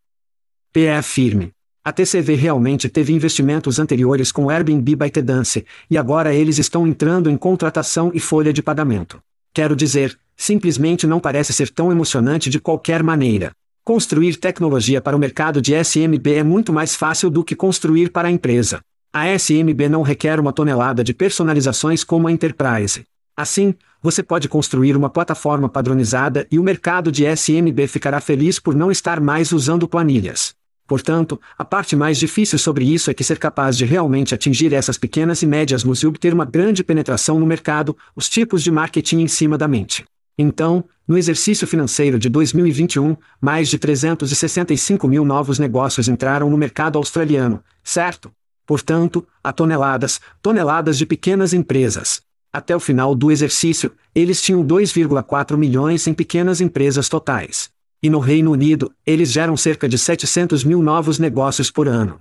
[0.72, 1.52] PE firme.
[1.84, 7.36] A TCV realmente teve investimentos anteriores com Airbnb ByteDance, e agora eles estão entrando em
[7.36, 9.20] contratação e folha de pagamento.
[9.52, 13.50] Quero dizer, simplesmente não parece ser tão emocionante de qualquer maneira.
[13.84, 18.28] Construir tecnologia para o mercado de SMB é muito mais fácil do que construir para
[18.28, 18.80] a empresa.
[19.12, 23.02] A SMB não requer uma tonelada de personalizações como a Enterprise.
[23.36, 28.72] Assim, você pode construir uma plataforma padronizada e o mercado de SMB ficará feliz por
[28.72, 30.54] não estar mais usando planilhas.
[30.86, 34.98] Portanto, a parte mais difícil sobre isso é que ser capaz de realmente atingir essas
[34.98, 39.20] pequenas e médias luzes e obter uma grande penetração no mercado, os tipos de marketing
[39.20, 40.04] em cima da mente.
[40.36, 46.96] Então, no exercício financeiro de 2021, mais de 365 mil novos negócios entraram no mercado
[46.98, 48.32] australiano, certo?
[48.66, 52.22] Portanto, há toneladas, toneladas de pequenas empresas.
[52.52, 57.70] Até o final do exercício, eles tinham 2,4 milhões em pequenas empresas totais.
[58.02, 62.18] E no Reino Unido, eles geram cerca de 700 mil novos negócios por ano.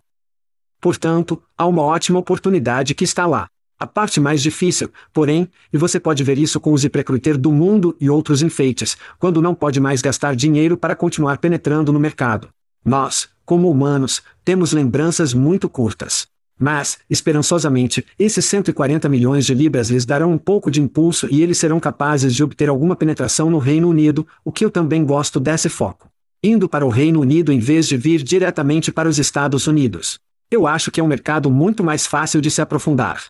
[0.80, 3.48] Portanto, há uma ótima oportunidade que está lá.
[3.80, 7.98] A parte mais difícil, porém, e você pode ver isso com os Iprecruiter do mundo
[8.00, 12.50] e outros enfeites, quando não pode mais gastar dinheiro para continuar penetrando no mercado.
[12.86, 16.28] Nós, como humanos, temos lembranças muito curtas.
[16.62, 21.58] Mas, esperançosamente, esses 140 milhões de libras lhes darão um pouco de impulso e eles
[21.58, 25.69] serão capazes de obter alguma penetração no Reino Unido, o que eu também gosto desse
[25.69, 26.08] foco.
[26.43, 30.19] Indo para o Reino Unido em vez de vir diretamente para os Estados Unidos.
[30.52, 33.24] Eu acho que é um mercado muito mais fácil de se aprofundar.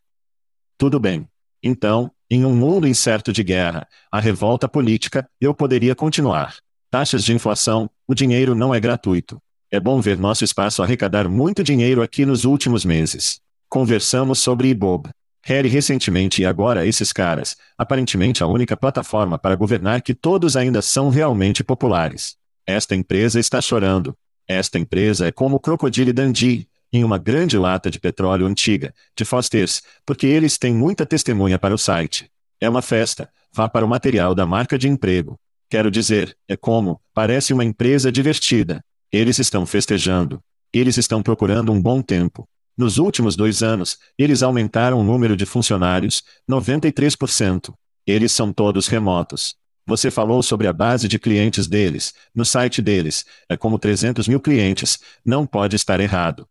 [0.77, 1.25] Tudo bem.
[1.63, 6.57] Então, em um mundo incerto de guerra, a revolta política, eu poderia continuar.
[6.89, 9.41] Taxas de inflação, o dinheiro não é gratuito.
[9.73, 13.39] É bom ver nosso espaço arrecadar muito dinheiro aqui nos últimos meses.
[13.69, 15.09] Conversamos sobre Ibob.
[15.45, 20.81] Harry recentemente e agora esses caras, aparentemente a única plataforma para governar que todos ainda
[20.81, 22.35] são realmente populares.
[22.67, 24.13] Esta empresa está chorando.
[24.45, 29.23] Esta empresa é como o Crocodile Dundee, em uma grande lata de petróleo antiga, de
[29.23, 32.29] Foster's, porque eles têm muita testemunha para o site.
[32.59, 35.39] É uma festa, vá para o material da marca de emprego.
[35.69, 38.83] Quero dizer, é como, parece uma empresa divertida.
[39.11, 40.41] Eles estão festejando.
[40.71, 42.47] Eles estão procurando um bom tempo.
[42.77, 47.73] Nos últimos dois anos, eles aumentaram o número de funcionários, 93%.
[48.07, 49.55] Eles são todos remotos.
[49.85, 54.39] Você falou sobre a base de clientes deles, no site deles, é como 300 mil
[54.39, 56.47] clientes, não pode estar errado.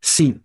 [0.00, 0.40] Sim.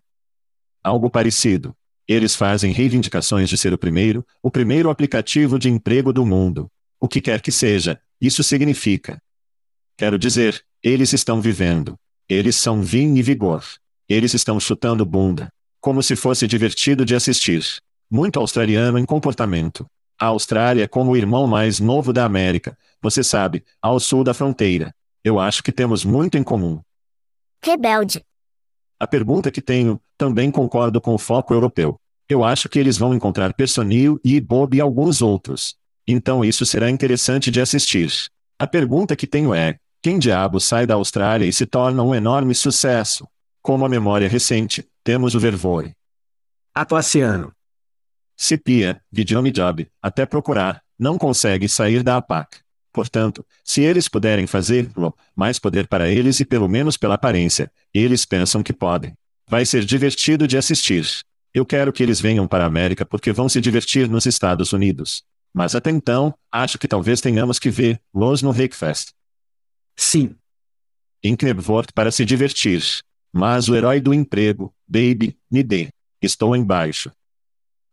[0.84, 1.74] Algo parecido.
[2.06, 6.70] Eles fazem reivindicações de ser o primeiro, o primeiro aplicativo de emprego do mundo.
[7.00, 9.22] O que quer que seja, isso significa.
[9.96, 11.96] Quero dizer, eles estão vivendo.
[12.28, 13.64] Eles são vinho e vigor.
[14.08, 15.50] Eles estão chutando bunda.
[15.82, 17.64] Como se fosse divertido de assistir.
[18.10, 19.86] Muito australiano em comportamento.
[20.18, 24.34] A Austrália é como o irmão mais novo da América, você sabe, ao sul da
[24.34, 24.94] fronteira.
[25.24, 26.82] Eu acho que temos muito em comum.
[27.64, 28.24] Rebelde.
[29.00, 31.98] A pergunta que tenho, também concordo com o foco europeu.
[32.28, 35.76] Eu acho que eles vão encontrar Personil e Bob e alguns outros.
[36.08, 38.12] Então isso será interessante de assistir.
[38.58, 42.56] A pergunta que tenho é: quem diabo sai da Austrália e se torna um enorme
[42.56, 43.28] sucesso?
[43.62, 45.94] Como a memória recente, temos o Vervoe.
[46.74, 47.52] Atuaciano.
[48.38, 52.60] Cipia, Videome Job, até procurar, não consegue sair da APAC.
[52.94, 58.24] Portanto, se eles puderem fazê-lo, mais poder para eles e pelo menos pela aparência, eles
[58.24, 59.14] pensam que podem.
[59.50, 61.06] Vai ser divertido de assistir.
[61.54, 65.24] Eu quero que eles venham para a América porque vão se divertir nos Estados Unidos.
[65.54, 69.12] Mas até então, acho que talvez tenhamos que ver los no Hakefest.
[70.00, 70.34] Sim.
[71.22, 72.82] Knebvort para se divertir.
[73.34, 75.90] Mas o herói do emprego, Baby, me dê.
[76.22, 77.12] Estou embaixo.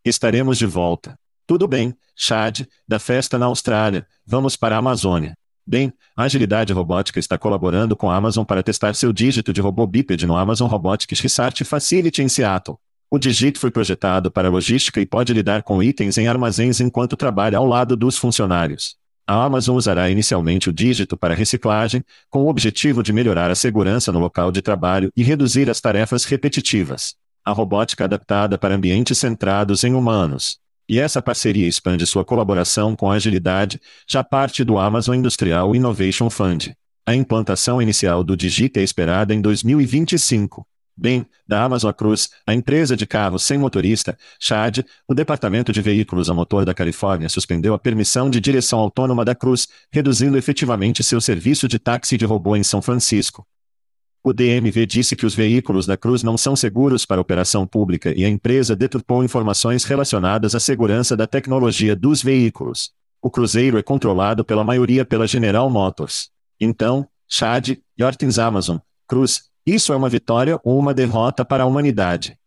[0.04, 1.18] Estaremos de volta.
[1.48, 5.36] Tudo bem, Chad, da festa na Austrália, vamos para a Amazônia.
[5.66, 9.84] Bem, a Agilidade Robótica está colaborando com a Amazon para testar seu dígito de robô
[9.84, 12.78] bípede no Amazon Robotics Research Facility em Seattle.
[13.10, 17.58] O Digit foi projetado para logística e pode lidar com itens em armazéns enquanto trabalha
[17.58, 18.96] ao lado dos funcionários.
[19.28, 24.12] A Amazon usará inicialmente o dígito para reciclagem, com o objetivo de melhorar a segurança
[24.12, 27.16] no local de trabalho e reduzir as tarefas repetitivas.
[27.44, 30.58] A robótica adaptada para ambientes centrados em humanos.
[30.88, 36.30] E essa parceria expande sua colaboração com a agilidade, já parte do Amazon Industrial Innovation
[36.30, 36.72] Fund.
[37.04, 40.64] A implantação inicial do Digit é esperada em 2025.
[40.98, 46.30] Bem, da Amazon Cruz, a empresa de carros sem motorista, CHAD, o Departamento de Veículos
[46.30, 51.20] a Motor da Califórnia suspendeu a permissão de direção autônoma da Cruz, reduzindo efetivamente seu
[51.20, 53.46] serviço de táxi de robô em São Francisco.
[54.24, 58.24] O DMV disse que os veículos da Cruz não são seguros para operação pública e
[58.24, 62.90] a empresa deturpou informações relacionadas à segurança da tecnologia dos veículos.
[63.22, 66.30] O cruzeiro é controlado pela maioria pela General Motors.
[66.58, 72.38] Então, Chad, Yortins Amazon, Cruz, isso é uma vitória ou uma derrota para a humanidade?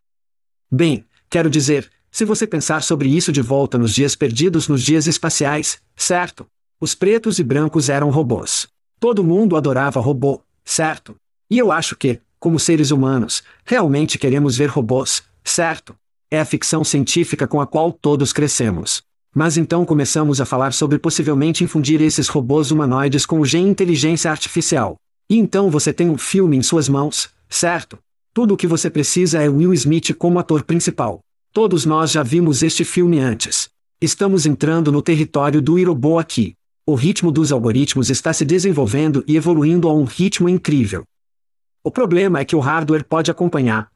[0.71, 5.05] Bem, quero dizer, se você pensar sobre isso de volta nos dias perdidos nos dias
[5.05, 6.47] espaciais, certo?
[6.79, 8.67] Os pretos e brancos eram robôs.
[9.01, 11.15] Todo mundo adorava robô, certo?
[11.49, 15.95] E eu acho que, como seres humanos, realmente queremos ver robôs, certo?
[16.31, 19.03] É a ficção científica com a qual todos crescemos.
[19.35, 24.31] Mas então começamos a falar sobre possivelmente infundir esses robôs humanoides com o gen inteligência
[24.31, 24.95] artificial.
[25.29, 27.99] E então você tem um filme em suas mãos, certo?
[28.33, 31.19] Tudo o que você precisa é Will Smith como ator principal.
[31.53, 33.69] Todos nós já vimos este filme antes.
[34.01, 36.55] Estamos entrando no território do Irobo aqui.
[36.83, 41.03] O ritmo dos algoritmos está se desenvolvendo e evoluindo a um ritmo incrível.
[41.83, 43.87] O problema é que o hardware pode acompanhar,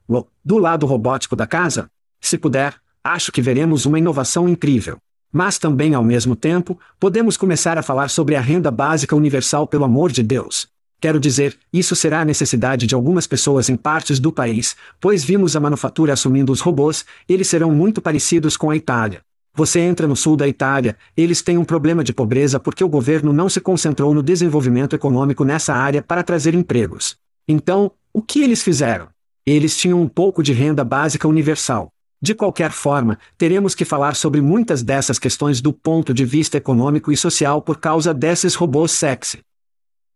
[0.44, 1.88] do lado robótico da casa.
[2.20, 4.98] Se puder, acho que veremos uma inovação incrível.
[5.32, 9.84] Mas também, ao mesmo tempo, podemos começar a falar sobre a renda básica universal pelo
[9.84, 10.72] amor de Deus.
[11.04, 15.54] Quero dizer, isso será a necessidade de algumas pessoas em partes do país, pois vimos
[15.54, 19.20] a manufatura assumindo os robôs, eles serão muito parecidos com a Itália.
[19.52, 23.34] Você entra no sul da Itália, eles têm um problema de pobreza porque o governo
[23.34, 27.18] não se concentrou no desenvolvimento econômico nessa área para trazer empregos.
[27.46, 29.08] Então, o que eles fizeram?
[29.44, 31.90] Eles tinham um pouco de renda básica universal.
[32.18, 37.12] De qualquer forma, teremos que falar sobre muitas dessas questões do ponto de vista econômico
[37.12, 39.40] e social por causa desses robôs sexy.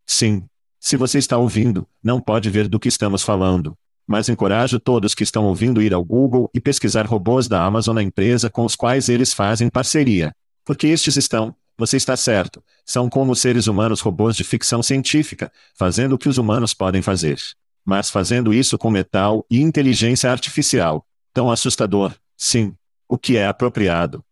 [0.07, 0.43] Sim,
[0.79, 3.77] se você está ouvindo, não pode ver do que estamos falando.
[4.07, 8.01] Mas encorajo todos que estão ouvindo ir ao Google e pesquisar robôs da Amazon na
[8.01, 10.33] empresa com os quais eles fazem parceria.
[10.63, 16.13] Porque estes estão, você está certo, são como seres humanos robôs de ficção científica, fazendo
[16.13, 17.39] o que os humanos podem fazer.
[17.85, 21.05] Mas fazendo isso com metal e inteligência artificial.
[21.33, 22.73] Tão assustador, sim.
[23.07, 24.23] O que é apropriado.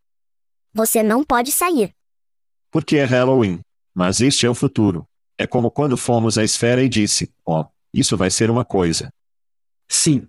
[0.74, 1.92] Você não pode sair.
[2.72, 3.60] Porque é Halloween.
[3.94, 5.07] Mas este é o futuro.
[5.38, 9.14] É como quando fomos à esfera e disse: Ó, oh, isso vai ser uma coisa.
[9.88, 10.28] Sim.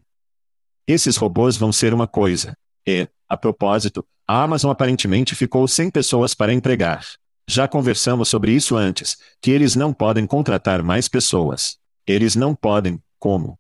[0.87, 2.57] Esses robôs vão ser uma coisa.
[2.87, 7.05] E, a propósito, a Amazon aparentemente ficou sem pessoas para empregar.
[7.49, 11.79] Já conversamos sobre isso antes, que eles não podem contratar mais pessoas.
[12.07, 13.59] Eles não podem, como?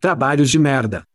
[0.00, 1.06] Trabalhos de merda.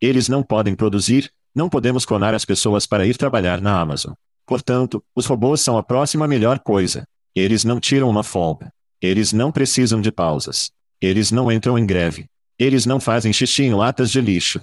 [0.00, 4.14] Eles não podem produzir, não podemos clonar as pessoas para ir trabalhar na Amazon.
[4.46, 7.06] Portanto, os robôs são a próxima melhor coisa.
[7.34, 8.72] Eles não tiram uma folga.
[9.06, 10.72] Eles não precisam de pausas.
[11.00, 12.26] Eles não entram em greve.
[12.58, 14.60] Eles não fazem xixi em latas de lixo.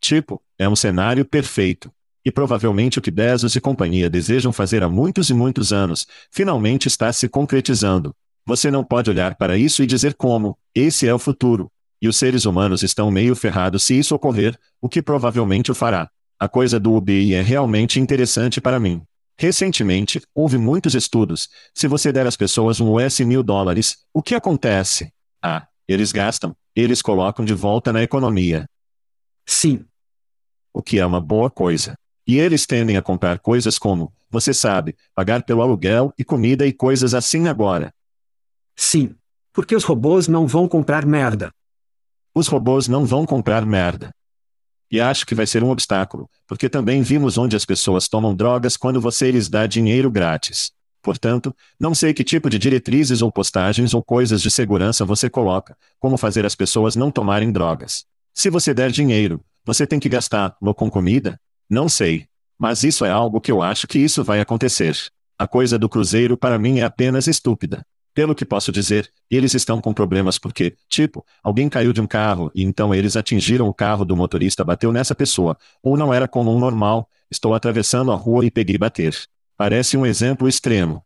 [0.00, 1.92] Tipo, é um cenário perfeito.
[2.24, 6.88] E provavelmente o que Bezos e companhia desejam fazer há muitos e muitos anos, finalmente
[6.88, 8.14] está se concretizando.
[8.44, 11.70] Você não pode olhar para isso e dizer como, esse é o futuro.
[12.00, 16.10] E os seres humanos estão meio ferrados se isso ocorrer, o que provavelmente o fará.
[16.36, 19.02] A coisa do UBI é realmente interessante para mim.
[19.38, 21.48] Recentemente, houve muitos estudos.
[21.74, 25.12] Se você der às pessoas um US mil dólares, o que acontece?
[25.42, 28.66] Ah, Eles gastam, eles colocam de volta na economia.
[29.44, 29.84] Sim.
[30.72, 31.94] O que é uma boa coisa.
[32.26, 36.72] E eles tendem a comprar coisas como, você sabe, pagar pelo aluguel e comida e
[36.72, 37.92] coisas assim agora.
[38.76, 39.14] Sim.
[39.52, 41.52] Porque os robôs não vão comprar merda.
[42.34, 44.14] Os robôs não vão comprar merda.
[44.92, 48.76] E acho que vai ser um obstáculo, porque também vimos onde as pessoas tomam drogas
[48.76, 50.70] quando você lhes dá dinheiro grátis.
[51.00, 55.74] Portanto, não sei que tipo de diretrizes ou postagens ou coisas de segurança você coloca,
[55.98, 58.04] como fazer as pessoas não tomarem drogas.
[58.34, 61.40] Se você der dinheiro, você tem que gastá-lo com comida?
[61.70, 62.26] Não sei.
[62.58, 64.94] Mas isso é algo que eu acho que isso vai acontecer.
[65.38, 67.82] A coisa do cruzeiro para mim é apenas estúpida.
[68.14, 72.50] Pelo que posso dizer, eles estão com problemas porque, tipo, alguém caiu de um carro
[72.54, 76.54] e então eles atingiram o carro do motorista bateu nessa pessoa, ou não era como
[76.54, 79.16] um normal, estou atravessando a rua e peguei bater.
[79.56, 81.02] Parece um exemplo extremo.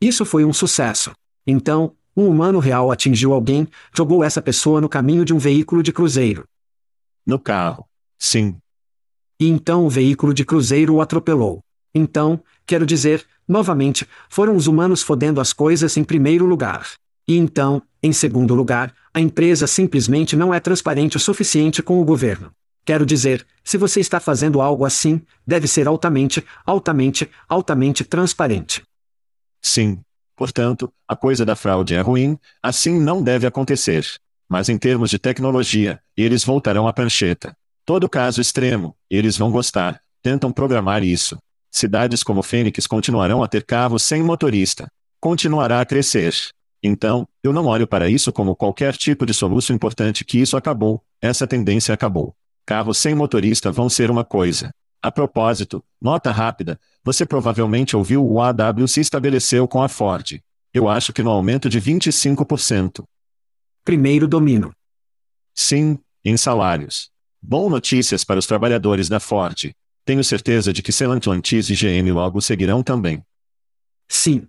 [0.00, 1.12] Isso foi um sucesso.
[1.46, 3.66] Então, um humano real atingiu alguém,
[3.96, 6.46] jogou essa pessoa no caminho de um veículo de cruzeiro.
[7.24, 7.86] No carro.
[8.18, 8.56] Sim.
[9.40, 11.62] E então o veículo de cruzeiro o atropelou.
[11.94, 16.86] Então, quero dizer, novamente, foram os humanos fodendo as coisas em primeiro lugar.
[17.26, 22.04] E então, em segundo lugar, a empresa simplesmente não é transparente o suficiente com o
[22.04, 22.52] governo.
[22.84, 28.82] Quero dizer, se você está fazendo algo assim, deve ser altamente, altamente, altamente transparente.
[29.60, 30.00] Sim.
[30.34, 34.06] Portanto, a coisa da fraude é ruim, assim não deve acontecer.
[34.48, 37.54] Mas em termos de tecnologia, eles voltarão à prancheta.
[37.84, 41.36] Todo caso extremo, eles vão gostar, tentam programar isso.
[41.70, 44.88] Cidades como Fênix continuarão a ter carros sem motorista.
[45.20, 46.34] Continuará a crescer.
[46.82, 51.02] Então, eu não olho para isso como qualquer tipo de solução importante que isso acabou,
[51.20, 52.34] essa tendência acabou.
[52.64, 54.70] Carros sem motorista vão ser uma coisa.
[55.02, 60.40] A propósito, nota rápida, você provavelmente ouviu o AW se estabeleceu com a Ford.
[60.72, 63.04] Eu acho que no aumento de 25%.
[63.84, 64.72] Primeiro domínio.
[65.54, 67.10] Sim, em salários.
[67.40, 69.72] Bom notícias para os trabalhadores da Ford.
[70.08, 73.22] Tenho certeza de que Stellantis e GM logo seguirão também.
[74.08, 74.48] Sim.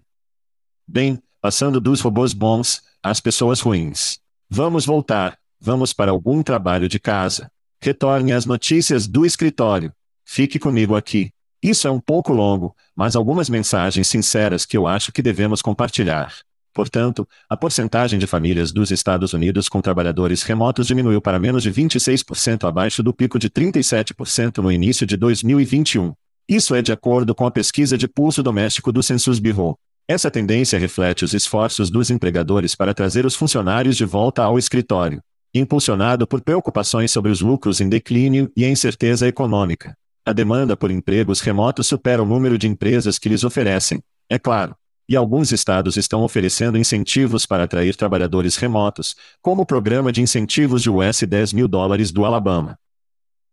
[0.88, 4.20] Bem, passando dos robôs bons às pessoas ruins.
[4.50, 7.52] Vamos voltar, vamos para algum trabalho de casa.
[7.82, 9.92] Retorne às notícias do escritório.
[10.24, 11.30] Fique comigo aqui.
[11.62, 16.34] Isso é um pouco longo, mas algumas mensagens sinceras que eu acho que devemos compartilhar.
[16.74, 21.72] Portanto, a porcentagem de famílias dos Estados Unidos com trabalhadores remotos diminuiu para menos de
[21.72, 26.14] 26% abaixo do pico de 37% no início de 2021.
[26.48, 29.78] Isso é de acordo com a pesquisa de pulso doméstico do Census Bureau.
[30.08, 35.22] Essa tendência reflete os esforços dos empregadores para trazer os funcionários de volta ao escritório
[35.54, 39.96] impulsionado por preocupações sobre os lucros em declínio e a incerteza econômica.
[40.26, 44.00] A demanda por empregos remotos supera o número de empresas que lhes oferecem,
[44.30, 44.76] é claro.
[45.10, 50.84] E alguns estados estão oferecendo incentivos para atrair trabalhadores remotos, como o programa de incentivos
[50.84, 52.78] de US 10 mil dólares do Alabama.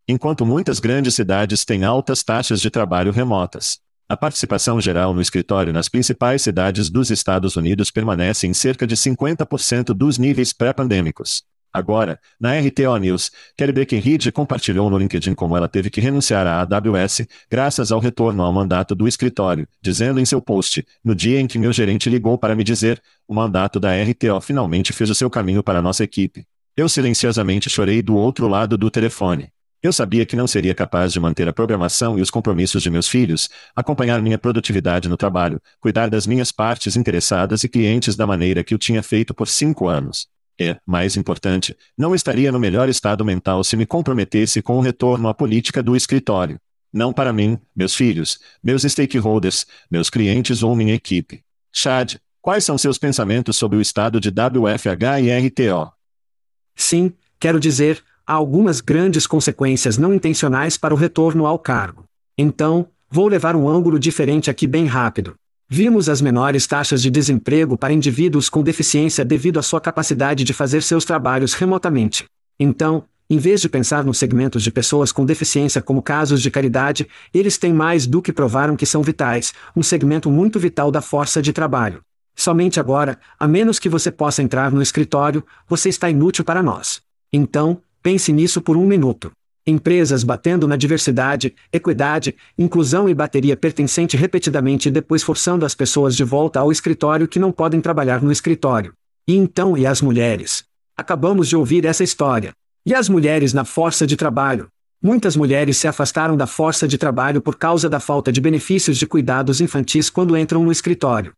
[0.06, 5.72] Enquanto muitas grandes cidades têm altas taxas de trabalho remotas, a participação geral no escritório
[5.72, 11.42] nas principais cidades dos Estados Unidos permanece em cerca de 50% dos níveis pré-pandêmicos.
[11.76, 16.62] Agora, na RTO News, Kelly Breckenridge compartilhou no LinkedIn como ela teve que renunciar à
[16.62, 21.46] AWS, graças ao retorno ao mandato do escritório, dizendo em seu post, no dia em
[21.46, 22.98] que meu gerente ligou para me dizer,
[23.28, 26.46] o mandato da RTO finalmente fez o seu caminho para nossa equipe.
[26.74, 29.50] Eu silenciosamente chorei do outro lado do telefone.
[29.82, 33.06] Eu sabia que não seria capaz de manter a programação e os compromissos de meus
[33.06, 38.64] filhos, acompanhar minha produtividade no trabalho, cuidar das minhas partes interessadas e clientes da maneira
[38.64, 40.26] que eu tinha feito por cinco anos.
[40.58, 45.28] E, mais importante, não estaria no melhor estado mental se me comprometesse com o retorno
[45.28, 46.58] à política do escritório.
[46.92, 51.42] Não para mim, meus filhos, meus stakeholders, meus clientes ou minha equipe.
[51.70, 55.92] Chad, quais são seus pensamentos sobre o estado de WFH e RTO?
[56.74, 62.04] Sim, quero dizer, há algumas grandes consequências não intencionais para o retorno ao cargo.
[62.38, 65.36] Então, vou levar um ângulo diferente aqui bem rápido.
[65.68, 70.52] Vimos as menores taxas de desemprego para indivíduos com deficiência devido à sua capacidade de
[70.52, 72.24] fazer seus trabalhos remotamente.
[72.56, 77.08] Então, em vez de pensar nos segmentos de pessoas com deficiência como casos de caridade,
[77.34, 81.42] eles têm mais do que provaram que são vitais, um segmento muito vital da força
[81.42, 82.00] de trabalho.
[82.36, 87.00] Somente agora, a menos que você possa entrar no escritório, você está inútil para nós.
[87.32, 89.32] Então, pense nisso por um minuto.
[89.68, 96.14] Empresas batendo na diversidade, equidade, inclusão e bateria pertencente repetidamente e depois forçando as pessoas
[96.14, 98.92] de volta ao escritório que não podem trabalhar no escritório.
[99.26, 100.64] E então e as mulheres?
[100.96, 102.52] Acabamos de ouvir essa história.
[102.86, 104.68] E as mulheres na força de trabalho?
[105.02, 109.04] Muitas mulheres se afastaram da força de trabalho por causa da falta de benefícios de
[109.04, 111.32] cuidados infantis quando entram no escritório.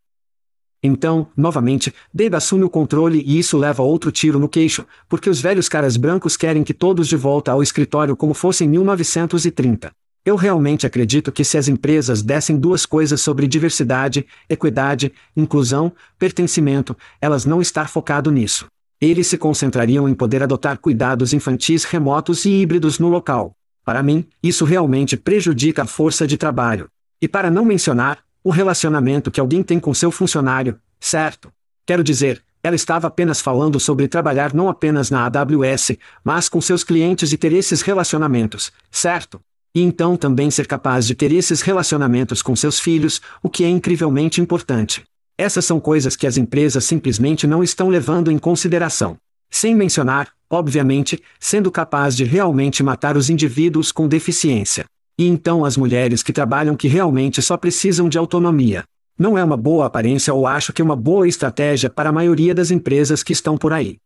[0.82, 5.40] Então, novamente, Dave assume o controle e isso leva outro tiro no queixo, porque os
[5.40, 9.90] velhos caras brancos querem que todos de volta ao escritório como fosse em 1930.
[10.24, 16.96] Eu realmente acredito que se as empresas dessem duas coisas sobre diversidade, equidade, inclusão, pertencimento,
[17.20, 18.66] elas não estar focado nisso.
[19.00, 23.52] Eles se concentrariam em poder adotar cuidados infantis remotos e híbridos no local.
[23.84, 26.88] Para mim, isso realmente prejudica a força de trabalho.
[27.22, 31.52] E para não mencionar, o relacionamento que alguém tem com seu funcionário, certo?
[31.86, 35.92] Quero dizer, ela estava apenas falando sobre trabalhar não apenas na AWS,
[36.24, 39.40] mas com seus clientes e ter esses relacionamentos, certo?
[39.74, 43.68] E então também ser capaz de ter esses relacionamentos com seus filhos, o que é
[43.68, 45.04] incrivelmente importante.
[45.36, 49.16] Essas são coisas que as empresas simplesmente não estão levando em consideração.
[49.50, 54.84] Sem mencionar, obviamente, sendo capaz de realmente matar os indivíduos com deficiência.
[55.18, 58.84] E então as mulheres que trabalham que realmente só precisam de autonomia.
[59.18, 62.54] Não é uma boa aparência ou acho que é uma boa estratégia para a maioria
[62.54, 63.98] das empresas que estão por aí.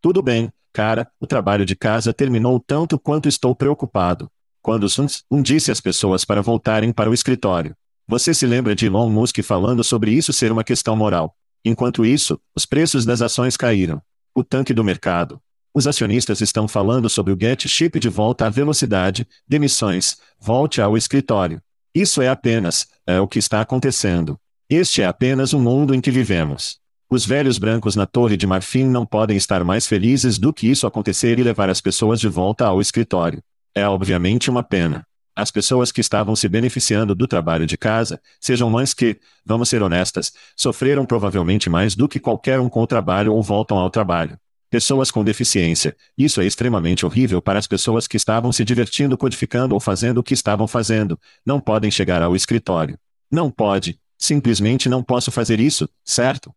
[0.00, 4.30] Tudo bem, cara, o trabalho de casa terminou tanto quanto estou preocupado.
[4.62, 7.74] Quando Suns um disse às pessoas para voltarem para o escritório.
[8.06, 11.34] Você se lembra de Elon Musk falando sobre isso ser uma questão moral.
[11.64, 14.00] Enquanto isso, os preços das ações caíram.
[14.32, 15.40] O tanque do mercado,
[15.74, 20.96] os acionistas estão falando sobre o Get Chip de volta à velocidade, demissões, volte ao
[20.96, 21.60] escritório.
[21.94, 24.38] Isso é apenas, é o que está acontecendo.
[24.68, 26.78] Este é apenas o mundo em que vivemos.
[27.10, 30.86] Os velhos brancos na Torre de Marfim não podem estar mais felizes do que isso
[30.86, 33.42] acontecer e levar as pessoas de volta ao escritório.
[33.74, 35.06] É obviamente uma pena.
[35.34, 39.82] As pessoas que estavam se beneficiando do trabalho de casa, sejam mães que, vamos ser
[39.82, 44.36] honestas, sofreram provavelmente mais do que qualquer um com o trabalho ou voltam ao trabalho.
[44.70, 45.96] Pessoas com deficiência.
[46.16, 50.22] Isso é extremamente horrível para as pessoas que estavam se divertindo codificando ou fazendo o
[50.22, 51.18] que estavam fazendo.
[51.44, 52.98] Não podem chegar ao escritório.
[53.30, 53.98] Não pode.
[54.18, 56.54] Simplesmente não posso fazer isso, certo?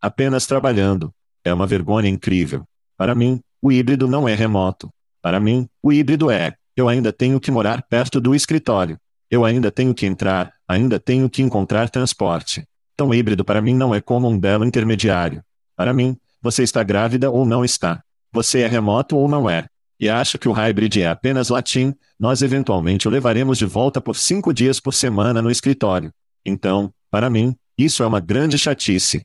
[0.00, 1.12] Apenas trabalhando.
[1.44, 2.64] É uma vergonha incrível.
[2.96, 4.90] Para mim, o híbrido não é remoto.
[5.20, 8.98] Para mim, o híbrido é: eu ainda tenho que morar perto do escritório.
[9.30, 12.64] Eu ainda tenho que entrar, ainda tenho que encontrar transporte.
[12.94, 15.42] Então, híbrido para mim não é como um belo intermediário.
[15.76, 18.04] Para mim, você está grávida ou não está.
[18.30, 19.64] Você é remoto ou não é.
[19.98, 24.14] E acha que o hybrid é apenas latim, nós eventualmente o levaremos de volta por
[24.14, 26.12] cinco dias por semana no escritório.
[26.44, 29.24] Então, para mim, isso é uma grande chatice.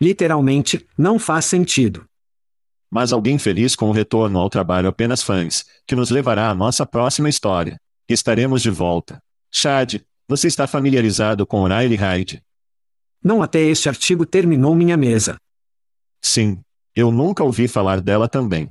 [0.00, 2.06] Literalmente, não faz sentido.
[2.88, 6.86] Mas alguém feliz com o retorno ao trabalho apenas fãs, que nos levará à nossa
[6.86, 7.80] próxima história.
[8.08, 9.20] Estaremos de volta.
[9.50, 9.96] Chad,
[10.28, 12.40] você está familiarizado com O'Reilly Hyde?
[13.24, 15.36] Não até este artigo terminou minha mesa.
[16.20, 16.60] Sim.
[16.94, 18.68] Eu nunca ouvi falar dela também.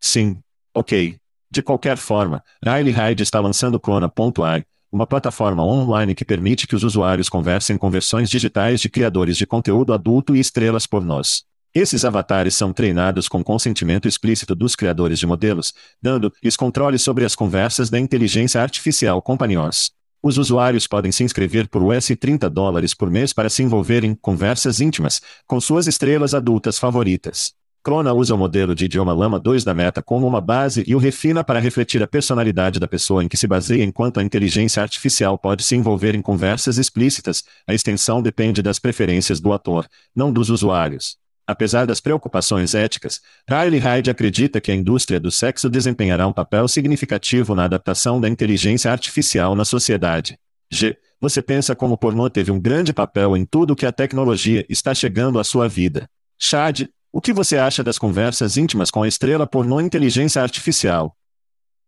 [0.00, 0.38] Sim.
[0.74, 1.16] Ok.
[1.50, 6.82] De qualquer forma, Riley Hyde está lançando Clona.ai, uma plataforma online que permite que os
[6.82, 11.44] usuários conversem com versões digitais de criadores de conteúdo adulto e estrelas pornôs.
[11.74, 17.34] Esses avatares são treinados com consentimento explícito dos criadores de modelos, dando-lhes controle sobre as
[17.34, 19.90] conversas da inteligência artificial companhões.
[20.26, 24.14] Os usuários podem se inscrever por US 30 dólares por mês para se envolver em
[24.14, 27.52] conversas íntimas com suas estrelas adultas favoritas.
[27.82, 30.98] Crona usa o modelo de idioma Lama 2 da Meta como uma base e o
[30.98, 35.36] refina para refletir a personalidade da pessoa em que se baseia enquanto a inteligência artificial
[35.36, 37.44] pode se envolver em conversas explícitas.
[37.68, 41.18] A extensão depende das preferências do ator, não dos usuários.
[41.46, 46.66] Apesar das preocupações éticas, Riley Hyde acredita que a indústria do sexo desempenhará um papel
[46.66, 50.38] significativo na adaptação da inteligência artificial na sociedade.
[50.70, 50.96] G.
[51.20, 54.94] Você pensa como o pornô teve um grande papel em tudo que a tecnologia está
[54.94, 56.08] chegando à sua vida.
[56.38, 61.14] Chad, o que você acha das conversas íntimas com a estrela pornô inteligência artificial?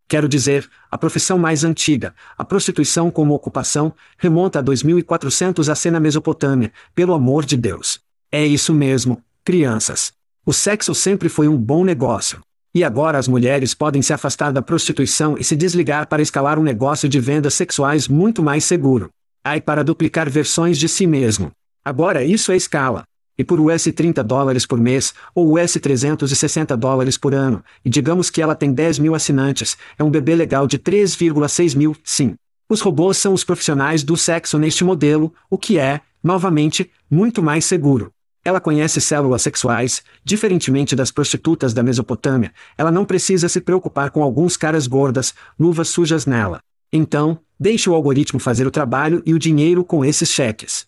[0.08, 5.98] Quero dizer, a profissão mais antiga, a prostituição como ocupação, remonta a 2400 AC na
[5.98, 7.98] Mesopotâmia, pelo amor de Deus.
[8.30, 10.12] É isso mesmo, crianças.
[10.44, 12.40] O sexo sempre foi um bom negócio.
[12.74, 16.64] E agora as mulheres podem se afastar da prostituição e se desligar para escalar um
[16.64, 19.08] negócio de vendas sexuais muito mais seguro.
[19.44, 21.52] Ai para duplicar versões de si mesmo.
[21.84, 23.04] Agora isso é escala.
[23.38, 28.30] E por US 30 dólares por mês, ou US 360 dólares por ano, e digamos
[28.30, 32.34] que ela tem 10 mil assinantes, é um bebê legal de 3,6 mil, sim.
[32.68, 37.64] Os robôs são os profissionais do sexo neste modelo, o que é, novamente, muito mais
[37.64, 38.10] seguro.
[38.46, 44.22] Ela conhece células sexuais, diferentemente das prostitutas da Mesopotâmia, ela não precisa se preocupar com
[44.22, 46.60] alguns caras gordas, luvas sujas nela.
[46.92, 50.86] Então, deixe o algoritmo fazer o trabalho e o dinheiro com esses cheques.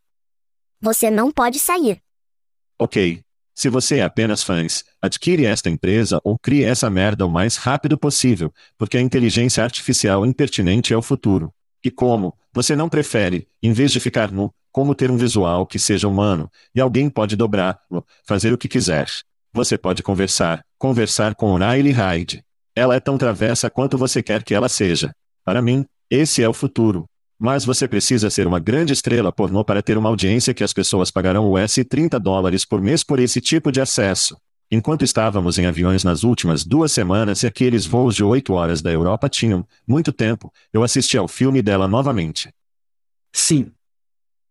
[0.80, 2.00] Você não pode sair.
[2.78, 3.22] Ok.
[3.56, 7.98] Se você é apenas fãs, adquire esta empresa ou crie essa merda o mais rápido
[7.98, 11.52] possível, porque a inteligência artificial impertinente é o futuro.
[11.84, 15.76] E como, você não prefere, em vez de ficar nu, como ter um visual que
[15.76, 19.08] seja humano, e alguém pode dobrá-lo, fazer o que quiser.
[19.52, 22.44] Você pode conversar, conversar com Riley Hyde.
[22.76, 25.12] Ela é tão travessa quanto você quer que ela seja.
[25.44, 27.06] Para mim, esse é o futuro.
[27.36, 31.10] Mas você precisa ser uma grande estrela pornô para ter uma audiência que as pessoas
[31.10, 34.36] pagarão US 30 dólares por mês por esse tipo de acesso.
[34.70, 38.92] Enquanto estávamos em aviões nas últimas duas semanas e aqueles voos de oito horas da
[38.92, 42.48] Europa tinham, muito tempo, eu assisti ao filme dela novamente.
[43.32, 43.72] Sim.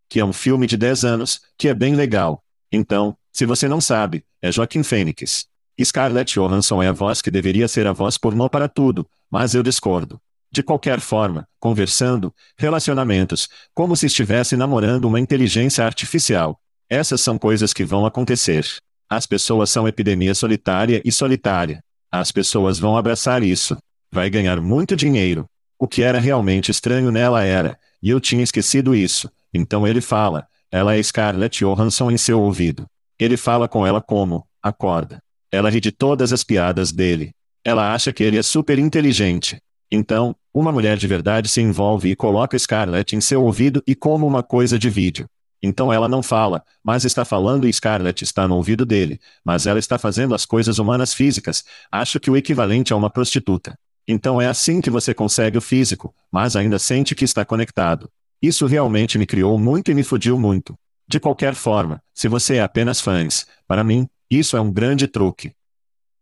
[0.09, 2.43] Que é um filme de 10 anos, que é bem legal.
[2.71, 5.47] Então, se você não sabe, é Joaquim Fênix.
[5.83, 9.61] Scarlett Johansson é a voz que deveria ser a voz pornô para tudo, mas eu
[9.61, 10.19] discordo.
[10.51, 16.59] De qualquer forma, conversando, relacionamentos, como se estivesse namorando uma inteligência artificial.
[16.89, 18.65] Essas são coisas que vão acontecer.
[19.09, 21.83] As pessoas são epidemia solitária e solitária.
[22.11, 23.77] As pessoas vão abraçar isso.
[24.11, 25.45] Vai ganhar muito dinheiro.
[25.77, 29.29] O que era realmente estranho nela era, e eu tinha esquecido isso.
[29.53, 32.85] Então ele fala, ela é Scarlett Johansson em seu ouvido.
[33.19, 35.21] Ele fala com ela como, acorda.
[35.51, 37.31] Ela ri de todas as piadas dele.
[37.63, 39.59] Ela acha que ele é super inteligente.
[39.91, 44.27] Então, uma mulher de verdade se envolve e coloca Scarlett em seu ouvido e como
[44.27, 45.27] uma coisa de vídeo.
[45.61, 49.79] Então ela não fala, mas está falando e Scarlett está no ouvido dele, mas ela
[49.79, 53.77] está fazendo as coisas humanas físicas, acho que o equivalente a uma prostituta.
[54.07, 58.09] Então é assim que você consegue o físico, mas ainda sente que está conectado.
[58.41, 60.77] Isso realmente me criou muito e me fudiu muito.
[61.07, 65.53] De qualquer forma, se você é apenas fãs, para mim, isso é um grande truque.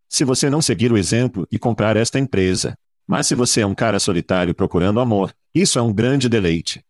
[0.09, 2.77] Se você não seguir o exemplo e comprar esta empresa.
[3.07, 6.83] Mas se você é um cara solitário procurando amor, isso é um grande deleite.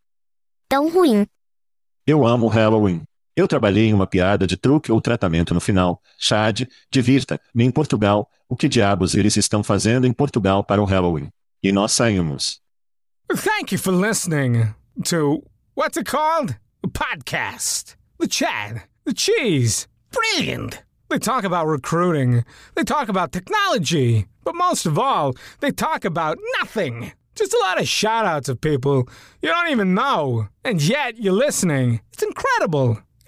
[0.70, 1.26] Tão ruim.
[2.08, 3.02] Eu amo Halloween.
[3.36, 6.02] Eu trabalhei em uma piada de truque ou tratamento no final.
[6.18, 8.30] Chad, divirta-me em Portugal.
[8.48, 11.30] O que diabos eles estão fazendo em Portugal para o Halloween?
[11.62, 12.62] E nós saímos.
[13.28, 14.74] Thank you for listening
[15.04, 15.44] to
[15.76, 16.56] what's it called?
[16.82, 17.98] A podcast.
[18.20, 18.84] The Chad.
[19.04, 19.88] The Cheese.
[20.12, 20.82] Brilliant.
[21.10, 22.46] They talk about recruiting.
[22.76, 24.28] They talk about technology.
[24.46, 27.12] But most of all, they talk about nothing.
[27.36, 29.10] Just a lot of shout outs of people
[29.42, 30.48] you don't even know.
[30.64, 32.00] And yet you're listening.
[32.14, 33.00] It's incredible.